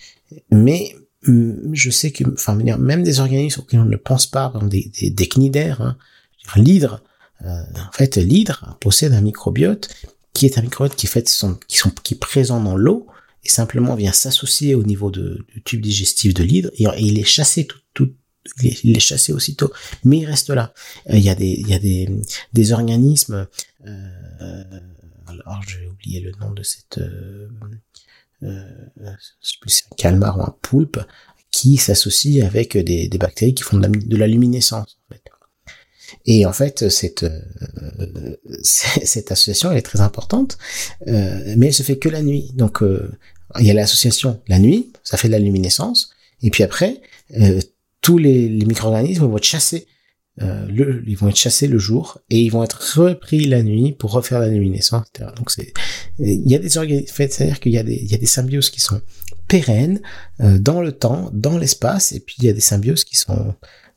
[0.51, 4.91] mais hum, je sais que, enfin, même des organismes auxquels on ne pense pas, des,
[4.99, 5.99] des, des cnidaires, hein,
[6.57, 7.03] l'hydre,
[7.45, 9.89] euh, en fait, l'hydre possède un microbiote
[10.33, 13.07] qui est un microbiote qui fait son, qui sont, qui est présent dans l'eau
[13.45, 17.18] et simplement vient s'associer au niveau de, du tube digestif de l'hydre et, et, il
[17.18, 18.12] est chassé tout, tout,
[18.62, 19.72] il est chassé aussitôt,
[20.05, 20.72] mais il reste là.
[21.11, 22.09] Euh, il y a des, il y a des,
[22.53, 23.46] des organismes.
[23.86, 24.64] Euh,
[25.26, 26.99] alors j'ai oublié le nom de cette.
[26.99, 27.49] Euh,
[28.42, 28.62] euh,
[29.42, 31.01] je sais plus un calmar ou un poulpe
[31.51, 34.99] qui s'associe avec des, des, bactéries qui font de la, luminescence.
[36.24, 40.59] Et en fait, cette euh, cette association elle est très importante,
[41.09, 42.53] euh, mais elle se fait que la nuit.
[42.55, 42.82] Donc
[43.59, 46.11] il y a l'association la nuit, ça fait de la luminescence,
[46.42, 47.01] et puis après
[48.09, 49.86] tous les, les micro-organismes vont être chassés
[50.40, 53.92] euh, le, ils vont être chassés le jour et ils vont être repris la nuit
[53.92, 55.30] pour refaire la luminescence, etc.
[55.36, 55.74] Donc c'est,
[56.18, 58.70] il y a des organismes, c'est-à-dire qu'il y a des, il y a des symbioses
[58.70, 59.02] qui sont
[59.46, 60.00] pérennes
[60.40, 63.54] euh, dans le temps, dans l'espace, et puis il y a des symbioses qui sont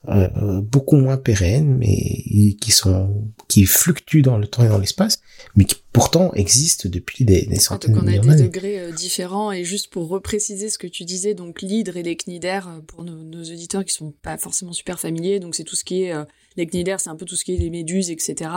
[0.08, 5.22] euh, beaucoup moins pérennes, mais qui sont qui fluctuent dans le temps et dans l'espace,
[5.56, 9.52] mais qui pourtant existent depuis des, des centaines donc on a des degrés euh, différents
[9.52, 13.04] et juste pour repréciser ce que tu disais, donc l'hydre et les cnidaires euh, pour
[13.04, 16.16] nos, nos, auditeurs qui sont pas forcément super familiers, donc c'est tout ce qui est
[16.58, 18.50] les cnidaires, c'est un peu tout ce qui est les méduses, etc.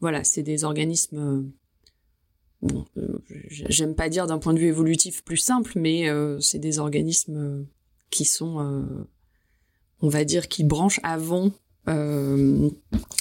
[0.00, 1.50] voilà, c'est des organismes
[2.60, 2.84] bon,
[3.48, 6.06] j'aime pas dire d'un point de vue évolutif plus simple, mais
[6.40, 7.64] c'est des organismes
[8.10, 9.06] qui sont
[10.02, 11.50] on va dire, qui branchent avant
[11.88, 12.68] euh,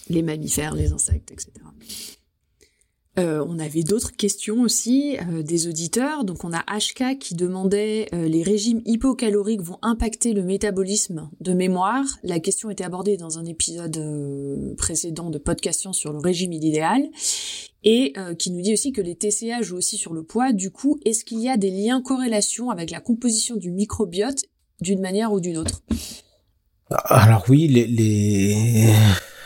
[0.09, 1.51] les mammifères, les insectes, etc.
[3.17, 6.23] Euh, on avait d'autres questions aussi euh, des auditeurs.
[6.23, 12.05] Donc on a HK qui demandait les régimes hypocaloriques vont impacter le métabolisme de mémoire.
[12.23, 17.09] La question était abordée dans un épisode précédent de podcast sur le régime idéal.
[17.83, 20.51] Et qui nous dit aussi que les TCA jouent aussi sur le poids.
[20.51, 24.43] Du coup, est-ce qu'il y a des liens corrélations avec la composition du microbiote
[24.81, 25.81] d'une manière ou d'une autre?
[26.89, 28.93] Alors oui, les, les...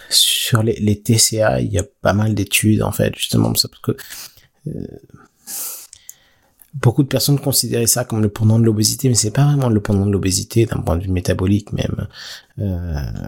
[0.09, 3.95] sur les, les, TCA, il y a pas mal d'études en fait, justement parce que
[4.67, 4.87] euh,
[6.73, 9.81] beaucoup de personnes considéraient ça comme le pendant de l'obésité, mais c'est pas vraiment le
[9.81, 12.07] pendant de l'obésité d'un point de vue métabolique même.
[12.59, 13.27] Euh,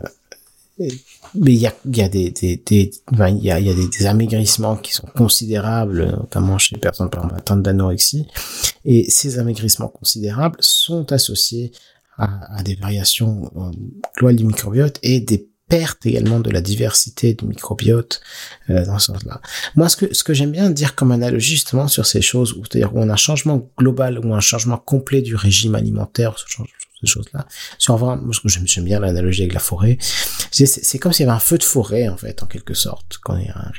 [0.77, 3.87] mais il y a, y a des, des, des il y a, y a des,
[3.87, 8.27] des, amaigrissements qui sont considérables, notamment chez les personnes par exemple atteintes d'anorexie,
[8.83, 11.71] et ces amaigrissements considérables sont associés
[12.17, 13.71] à, à des variations euh,
[14.17, 18.21] globales du microbiote et des pertes également de la diversité du microbiote
[18.69, 19.41] euh, dans ce sens-là.
[19.75, 22.63] Moi, ce que ce que j'aime bien dire comme analogie justement sur ces choses, où
[22.65, 26.45] c'est-à-dire où on a un changement global ou un changement complet du régime alimentaire, ce
[26.47, 26.67] genre,
[27.01, 27.47] ces choses-là.
[27.77, 29.97] Si on voit, moi, j'aime bien l'analogie avec la forêt.
[30.51, 33.19] C'est comme s'il y avait un feu de forêt en fait, en quelque sorte.
[33.23, 33.71] Quand il y a un...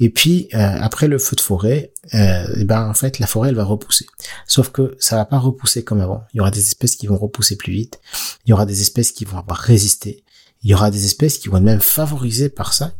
[0.00, 3.54] Et puis euh, après le feu de forêt, euh, ben en fait la forêt elle
[3.54, 4.06] va repousser.
[4.46, 6.24] Sauf que ça va pas repousser comme avant.
[6.34, 8.00] Il y aura des espèces qui vont repousser plus vite.
[8.46, 10.24] Il y aura des espèces qui vont avoir résisté
[10.62, 12.94] il y aura des espèces qui vont être même favorisées par ça.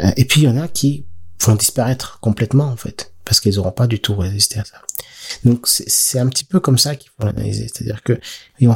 [0.00, 1.06] Euh, et puis il y en a qui
[1.40, 4.80] vont disparaître complètement en fait, parce qu'ils n'auront pas du tout résisté à ça.
[5.44, 8.18] Donc c'est un petit peu comme ça qu'il faut l'analyser, c'est-à-dire que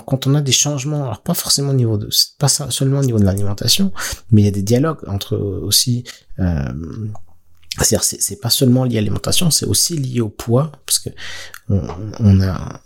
[0.07, 2.09] quand on a des changements, alors pas forcément au niveau de,
[2.39, 3.93] pas seulement au niveau de l'alimentation,
[4.31, 6.05] mais il y a des dialogues entre aussi,
[6.41, 6.73] euh,
[7.79, 11.11] c'est-à-dire c'est pas seulement lié à l'alimentation, c'est aussi lié au poids, parce que
[11.69, 11.87] on,
[12.19, 12.81] on a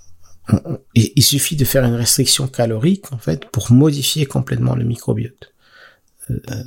[0.95, 5.53] il suffit de faire une restriction calorique en fait pour modifier complètement le microbiote
[6.31, 6.65] euh,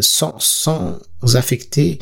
[0.00, 1.00] sans, sans
[1.34, 1.98] affecter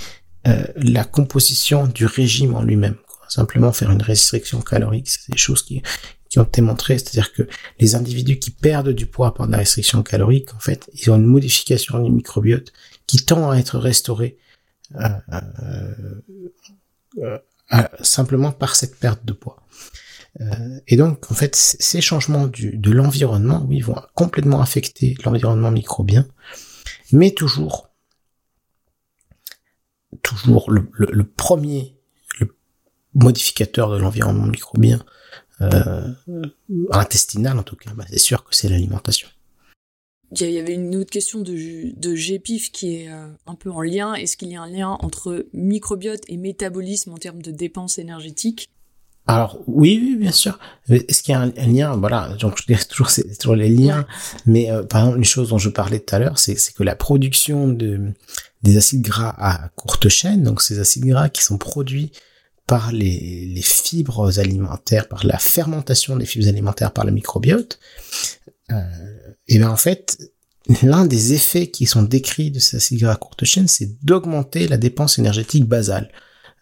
[0.47, 2.97] euh, la composition du régime en lui-même.
[3.29, 5.83] Simplement faire une restriction calorique, c'est des choses qui,
[6.29, 7.43] qui ont été montrées, c'est-à-dire que
[7.79, 11.27] les individus qui perdent du poids par la restriction calorique, en fait, ils ont une
[11.27, 12.73] modification du microbiote
[13.07, 14.37] qui tend à être restaurée
[14.97, 16.21] euh, euh,
[17.23, 17.39] euh
[18.01, 19.63] simplement par cette perte de poids.
[20.41, 26.27] Euh, et donc, en fait, ces changements de l'environnement, oui, vont complètement affecter l'environnement microbien,
[27.13, 27.91] mais toujours,
[30.23, 31.97] toujours le, premier
[33.15, 35.05] modificateur de l'environnement microbien,
[35.61, 36.13] euh,
[36.91, 39.29] intestinal en tout cas, bah, c'est sûr que c'est l'alimentation.
[40.41, 43.83] Il y avait une autre question de, de GPIF qui est euh, un peu en
[43.83, 44.15] lien.
[44.15, 48.71] Est-ce qu'il y a un lien entre microbiote et métabolisme en termes de dépenses énergétiques?
[49.27, 50.59] Alors oui, oui, bien sûr.
[50.89, 51.97] Est-ce qu'il y a un, lien?
[51.97, 54.05] Voilà, donc je dis toujours c'est toujours les liens.
[54.47, 56.97] Mais euh, par exemple, une chose dont je parlais tout à l'heure, c'est que la
[56.97, 58.13] production de
[58.63, 62.13] des acides gras à courte chaîne, donc ces acides gras qui sont produits
[62.67, 67.81] par les, les fibres alimentaires, par la fermentation des fibres alimentaires par le microbiote,
[68.71, 68.81] euh,
[69.49, 70.19] et bien en fait,
[70.83, 74.69] l'un des effets qui sont décrits de ces acides gras à courte chaîne, c'est d'augmenter
[74.69, 76.11] la dépense énergétique basale.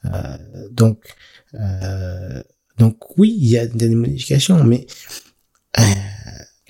[0.07, 0.39] Euh,
[0.71, 0.99] donc
[1.55, 2.43] euh,
[2.79, 4.87] donc oui, il y a des modifications, mais
[5.79, 5.83] euh,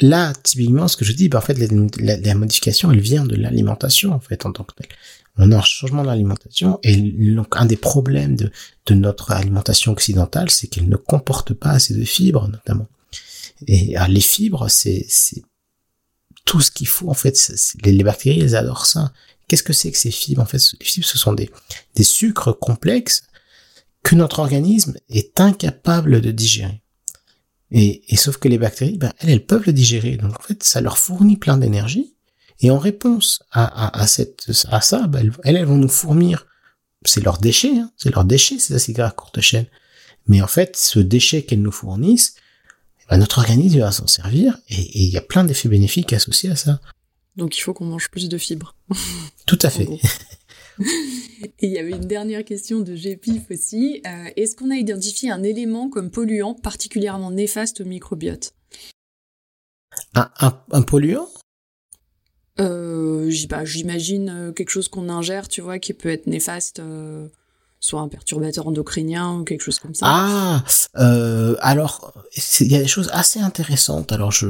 [0.01, 1.55] là, typiquement, ce que je dis, bah, en fait,
[1.99, 4.89] la, modification, elle vient de l'alimentation, en fait, en tant que telle.
[5.37, 8.51] On a un changement d'alimentation, et donc un des problèmes de,
[8.91, 12.89] notre alimentation occidentale, c'est qu'elle ne comporte pas assez de fibres, notamment.
[13.69, 15.07] Et ah, les fibres, c'est
[16.45, 17.37] tout ce qu'il faut, en fait.
[17.85, 19.13] Les, bactéries, elles adorent ça.
[19.47, 21.51] Qu'est-ce que c'est que ces fibres En fait, les fibres, ce sont des
[22.03, 23.23] sucres complexes
[24.03, 26.83] que notre organisme est incapable de digérer.
[27.71, 30.17] Et, et sauf que les bactéries, ben, elles, elles peuvent le digérer.
[30.17, 32.15] Donc en fait, ça leur fournit plein d'énergie.
[32.61, 36.47] Et en réponse à, à, cette, à ça, bah, elles, elles vont nous fournir,
[37.05, 39.67] c'est leurs déchets, hein, c'est leurs déchets, ces acides gras à courte chaîne.
[40.27, 42.35] Mais en fait, ce déchet qu'elles nous fournissent,
[43.09, 46.57] bah, notre organisme va s'en servir et il y a plein d'effets bénéfiques associés à
[46.57, 46.81] ça.
[47.37, 48.75] Donc il faut qu'on mange plus de fibres.
[49.47, 49.89] Tout à fait.
[50.81, 54.03] Et il y avait une dernière question de GPIF aussi.
[54.07, 58.55] Euh, est-ce qu'on a identifié un élément comme polluant particulièrement néfaste au microbiote?
[60.15, 60.31] Un,
[60.71, 61.29] un, polluant?
[62.59, 66.81] Euh, J'imagine euh, quelque chose qu'on ingère, tu vois, qui peut être néfaste.
[66.81, 67.29] Euh,
[67.81, 70.07] soit un perturbateur endocrinien ou quelque chose comme ça.
[70.07, 70.65] Ah,
[70.99, 72.13] euh, alors
[72.61, 74.13] il y a des choses assez intéressantes.
[74.13, 74.47] Alors je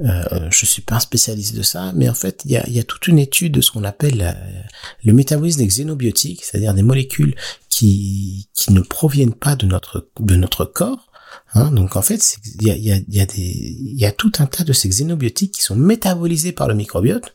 [0.00, 2.80] euh, je suis pas un spécialiste de ça, mais en fait il y a, y
[2.80, 4.60] a toute une étude de ce qu'on appelle euh,
[5.04, 7.36] le métabolisme des xénobiotiques, c'est-à-dire des molécules
[7.68, 11.10] qui qui ne proviennent pas de notre de notre corps.
[11.52, 14.32] Hein, donc en fait, il y a, y, a, y, a il y a tout
[14.38, 17.34] un tas de ces xénobiotiques qui sont métabolisés par le microbiote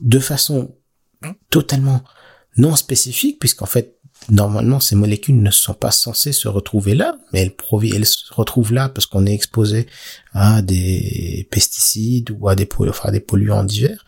[0.00, 0.74] de façon
[1.48, 2.02] totalement
[2.56, 7.40] non spécifique, puisqu'en fait normalement ces molécules ne sont pas censées se retrouver là, mais
[7.42, 7.54] elles,
[7.94, 9.86] elles se retrouvent là parce qu'on est exposé
[10.32, 14.04] à des pesticides ou à des, polluants divers.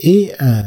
[0.00, 0.62] Et euh,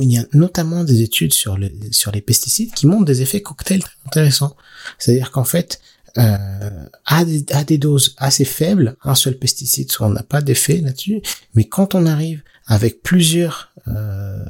[0.00, 3.96] il y a notamment des études sur les pesticides qui montrent des effets cocktails très
[4.06, 4.56] intéressants.
[4.98, 5.80] C'est-à-dire qu'en fait,
[6.18, 10.40] euh, à, des, à des doses assez faibles, un seul pesticide, soit on n'a pas
[10.40, 11.20] d'effet là-dessus,
[11.54, 14.44] mais quand on arrive avec plusieurs euh,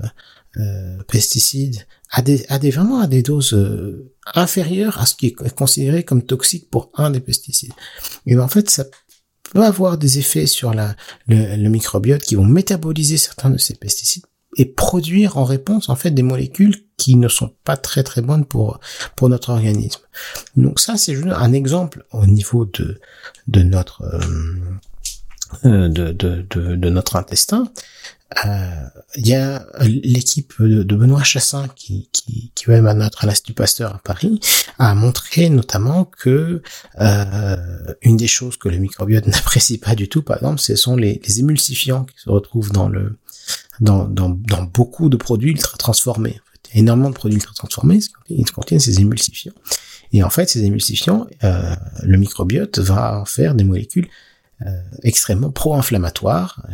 [0.58, 5.26] euh, pesticides à des, à des vraiment à des doses euh, inférieures à ce qui
[5.26, 7.72] est considéré comme toxique pour un des pesticides.
[8.26, 8.84] Et ben, en fait, ça
[9.52, 10.96] peut avoir des effets sur la,
[11.26, 14.24] le, le microbiote qui vont métaboliser certains de ces pesticides
[14.56, 18.44] et produire en réponse en fait des molécules qui ne sont pas très très bonnes
[18.44, 18.80] pour
[19.14, 20.00] pour notre organisme.
[20.56, 23.00] Donc ça c'est un exemple au niveau de
[23.46, 24.02] de notre
[25.64, 27.80] euh, de, de, de, de, notre intestin euh,
[28.44, 33.54] il y a l'équipe de, Benoît Chassin qui, qui, qui même à notre à l'Institut
[33.54, 34.40] Pasteur à Paris
[34.78, 36.62] a montré notamment que
[37.00, 37.56] euh,
[38.02, 41.20] une des choses que le microbiote n'apprécie pas du tout, par exemple, ce sont les,
[41.26, 43.18] les émulsifiants qui se retrouvent dans le
[43.80, 46.30] dans, dans, dans beaucoup de produits ultra transformés.
[46.30, 46.60] En fait.
[46.70, 49.52] Il y a énormément de produits ultra transformés qui contiennent ces émulsifiants.
[50.12, 54.08] Et en fait, ces émulsifiants, euh, le microbiote va en faire des molécules
[54.62, 54.70] euh,
[55.02, 56.66] extrêmement pro-inflammatoires.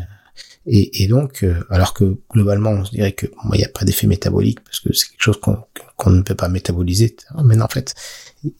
[0.66, 3.84] Et, et donc, euh, alors que globalement, on se dirait que il n'y a pas
[3.84, 7.16] d'effet métabolique parce que c'est quelque chose qu'on ne peut pas métaboliser.
[7.44, 7.94] Mais en fait,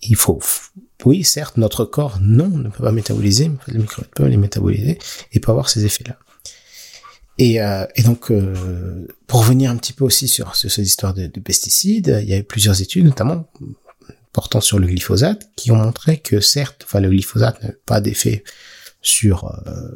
[0.02, 0.40] il faut,
[1.04, 4.98] oui, certes, notre corps, non, ne peut pas métaboliser, mais le microbiote peut les métaboliser
[5.32, 6.18] et peut avoir ces effets-là.
[7.38, 11.14] Et, euh, et, donc, euh, pour revenir un petit peu aussi sur, sur ces histoires
[11.14, 13.48] de, de, pesticides, il y a eu plusieurs études, notamment
[14.32, 18.44] portant sur le glyphosate, qui ont montré que certes, enfin, le glyphosate n'a pas d'effet
[19.02, 19.90] sur euh,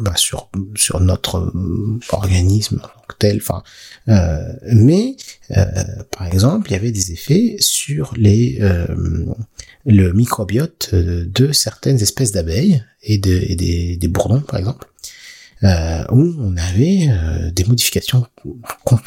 [0.00, 2.80] bah sur sur notre euh, organisme
[3.18, 3.62] tel enfin
[4.08, 5.16] euh, mais
[5.56, 5.64] euh,
[6.10, 8.58] par exemple il y avait des effets sur les
[9.86, 14.88] le microbiote de certaines espèces d'abeilles et, de, et des, des bourdons par exemple
[15.62, 17.08] où on avait
[17.52, 18.26] des modifications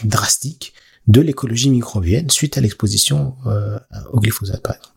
[0.03, 0.73] drastiques
[1.07, 3.35] de l'écologie microbienne suite à l'exposition
[4.11, 4.96] au glyphosate par exemple.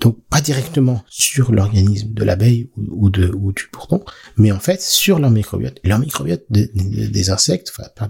[0.00, 4.04] donc pas directement sur l'organisme de l'abeille ou, de, ou du bourdon,
[4.36, 5.78] mais en fait sur leur microbiote.
[5.84, 8.08] leur microbiote des insectes, enfin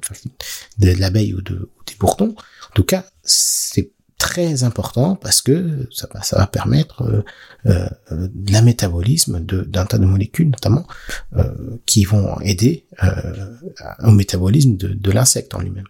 [0.79, 2.35] de l'abeille ou, de, ou des bourdons,
[2.71, 7.23] en tout cas c'est très important parce que ça va, ça va permettre euh,
[7.67, 10.87] euh, la métabolisme d'un tas de molécules notamment
[11.37, 13.55] euh, qui vont aider euh,
[14.03, 15.87] au métabolisme de, de l'insecte en lui-même.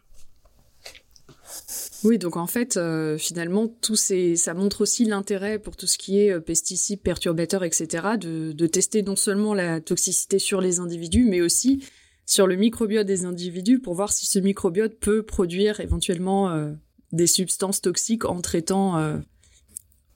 [2.05, 5.99] Oui, donc en fait, euh, finalement, tout ces, ça montre aussi l'intérêt pour tout ce
[5.99, 7.88] qui est euh, pesticides, perturbateurs, etc.,
[8.20, 11.82] de, de, tester non seulement la toxicité sur les individus, mais aussi
[12.24, 16.70] sur le microbiote des individus pour voir si ce microbiote peut produire éventuellement euh,
[17.11, 19.18] des substances toxiques en traitant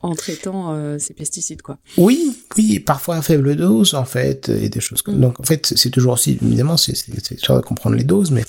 [0.01, 1.79] en traitant ces pesticides, quoi.
[1.97, 5.17] Oui, oui, parfois à faible dose, en fait, et des choses comme.
[5.17, 5.21] Mm.
[5.21, 6.97] Donc, en fait, c'est toujours aussi, évidemment, c'est
[7.39, 8.45] sûr de comprendre les doses, mais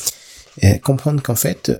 [0.81, 1.71] comprendre qu'en fait,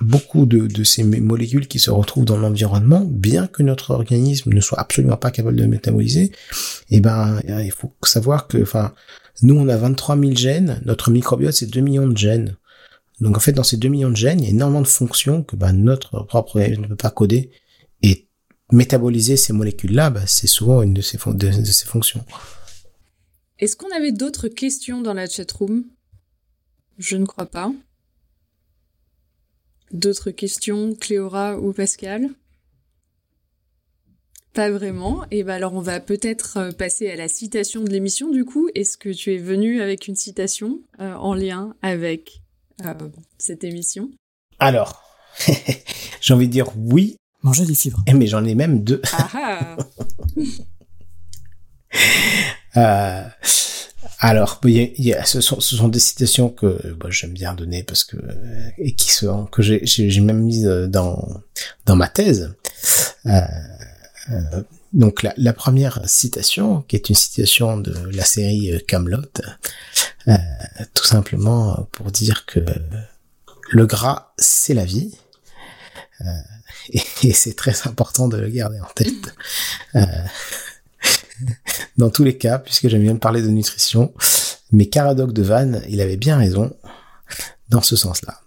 [0.00, 4.80] beaucoup de, ces molécules qui se retrouvent dans l'environnement, bien que notre organisme ne soit
[4.80, 6.32] absolument pas capable de métaboliser,
[6.90, 8.64] eh ben, il faut savoir que,
[9.42, 12.56] nous, on a 23 000 gènes, notre microbiote, c'est 2 millions de gènes.
[13.20, 15.42] Donc, en fait, dans ces 2 millions de gènes, il y a énormément de fonctions
[15.42, 17.50] que ben, notre propre organisme ne peut pas coder.
[18.02, 18.28] Et
[18.72, 22.24] métaboliser ces molécules-là, ben, c'est souvent une de ces, fonctions.
[23.58, 25.84] Est-ce qu'on avait d'autres questions dans la chatroom?
[26.98, 27.72] Je ne crois pas.
[29.92, 32.30] D'autres questions, Cléora ou Pascal?
[34.52, 35.24] Pas vraiment.
[35.30, 38.68] Et ben alors on va peut-être euh, passer à la citation de l'émission du coup.
[38.74, 42.42] Est-ce que tu es venu avec une citation euh, en lien avec
[42.84, 42.94] euh,
[43.38, 44.10] cette émission?
[44.58, 45.02] Alors,
[46.20, 47.16] j'ai envie de dire oui.
[47.42, 48.02] Manger des fibres.
[48.06, 49.00] Eh, mais j'en ai même deux.
[49.12, 49.76] Ah
[52.76, 53.24] Euh,
[54.22, 54.60] alors,
[55.24, 58.18] ce, sont, des citations que bah, j'aime bien donner parce que
[58.76, 61.42] et qui sont que j'ai même mis euh, dans
[61.86, 62.54] dans ma thèse.
[63.24, 63.40] Euh,
[64.30, 64.62] euh,
[64.92, 69.22] donc la, première citation, qui est une citation de la série euh, Camelot,
[70.28, 70.36] euh,
[70.94, 72.60] tout simplement pour dire que
[73.70, 75.14] le gras c'est la vie.
[76.20, 76.24] Euh,
[77.22, 79.34] et c'est très important de le garder en tête.
[81.98, 84.12] Dans tous les cas, puisque j'aime bien parler de nutrition,
[84.72, 86.74] mais Caradoc de Vannes, il avait bien raison
[87.68, 88.40] dans ce sens-là.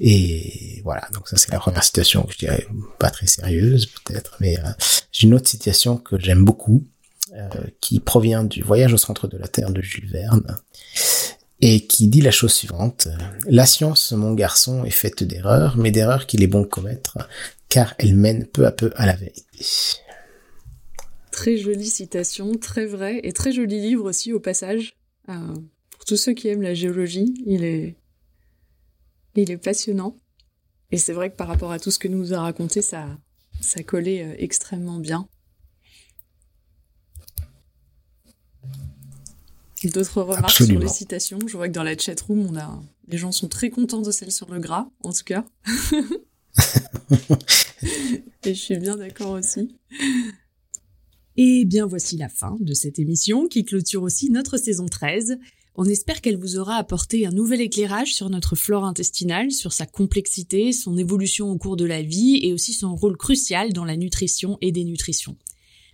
[0.00, 2.66] Et voilà, donc ça c'est la première citation que je dirais
[2.98, 4.70] pas très sérieuse peut-être, mais euh,
[5.12, 6.86] j'ai une autre citation que j'aime beaucoup,
[7.34, 7.48] euh,
[7.80, 10.56] qui provient du Voyage au centre de la Terre de Jules Verne,
[11.60, 13.08] et qui dit la chose suivante.
[13.46, 17.18] La science, mon garçon, est faite d'erreurs, mais d'erreurs qu'il est bon de commettre,
[17.68, 19.44] car elle mène peu à peu à la vérité.
[21.40, 24.98] Très jolie citation, très vrai, et très joli livre aussi au passage.
[25.30, 25.54] Euh,
[25.88, 27.96] pour tous ceux qui aiment la géologie, il est,
[29.36, 30.18] il est passionnant.
[30.90, 33.18] Et c'est vrai que par rapport à tout ce que nous a raconté, ça,
[33.62, 35.26] ça collait euh, extrêmement bien.
[39.84, 40.80] D'autres remarques Absolument.
[40.80, 41.38] sur les citations?
[41.46, 44.30] Je vois que dans la chatroom, on a les gens sont très contents de celle
[44.30, 45.46] sur le gras, en tout cas.
[48.44, 49.74] Et je suis bien d'accord aussi.
[51.36, 55.38] Et bien voici la fin de cette émission qui clôture aussi notre saison 13.
[55.76, 59.86] On espère qu'elle vous aura apporté un nouvel éclairage sur notre flore intestinale, sur sa
[59.86, 63.96] complexité, son évolution au cours de la vie et aussi son rôle crucial dans la
[63.96, 65.36] nutrition et dénutrition.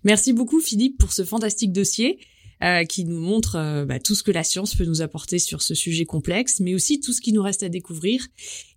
[0.02, 2.18] Merci beaucoup Philippe pour ce fantastique dossier
[2.62, 5.60] euh, qui nous montre euh, bah, tout ce que la science peut nous apporter sur
[5.60, 8.26] ce sujet complexe, mais aussi tout ce qui nous reste à découvrir,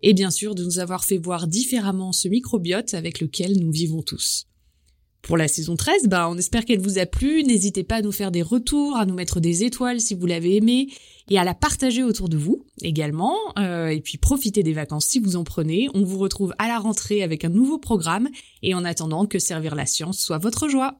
[0.01, 4.01] et bien sûr de nous avoir fait voir différemment ce microbiote avec lequel nous vivons
[4.01, 4.48] tous.
[5.21, 7.43] Pour la saison 13, bah, on espère qu'elle vous a plu.
[7.43, 10.55] N'hésitez pas à nous faire des retours, à nous mettre des étoiles si vous l'avez
[10.55, 10.87] aimé
[11.29, 13.35] et à la partager autour de vous également.
[13.57, 15.87] Euh, et puis profitez des vacances si vous en prenez.
[15.93, 18.29] On vous retrouve à la rentrée avec un nouveau programme
[18.63, 20.99] et en attendant que servir la science soit votre joie.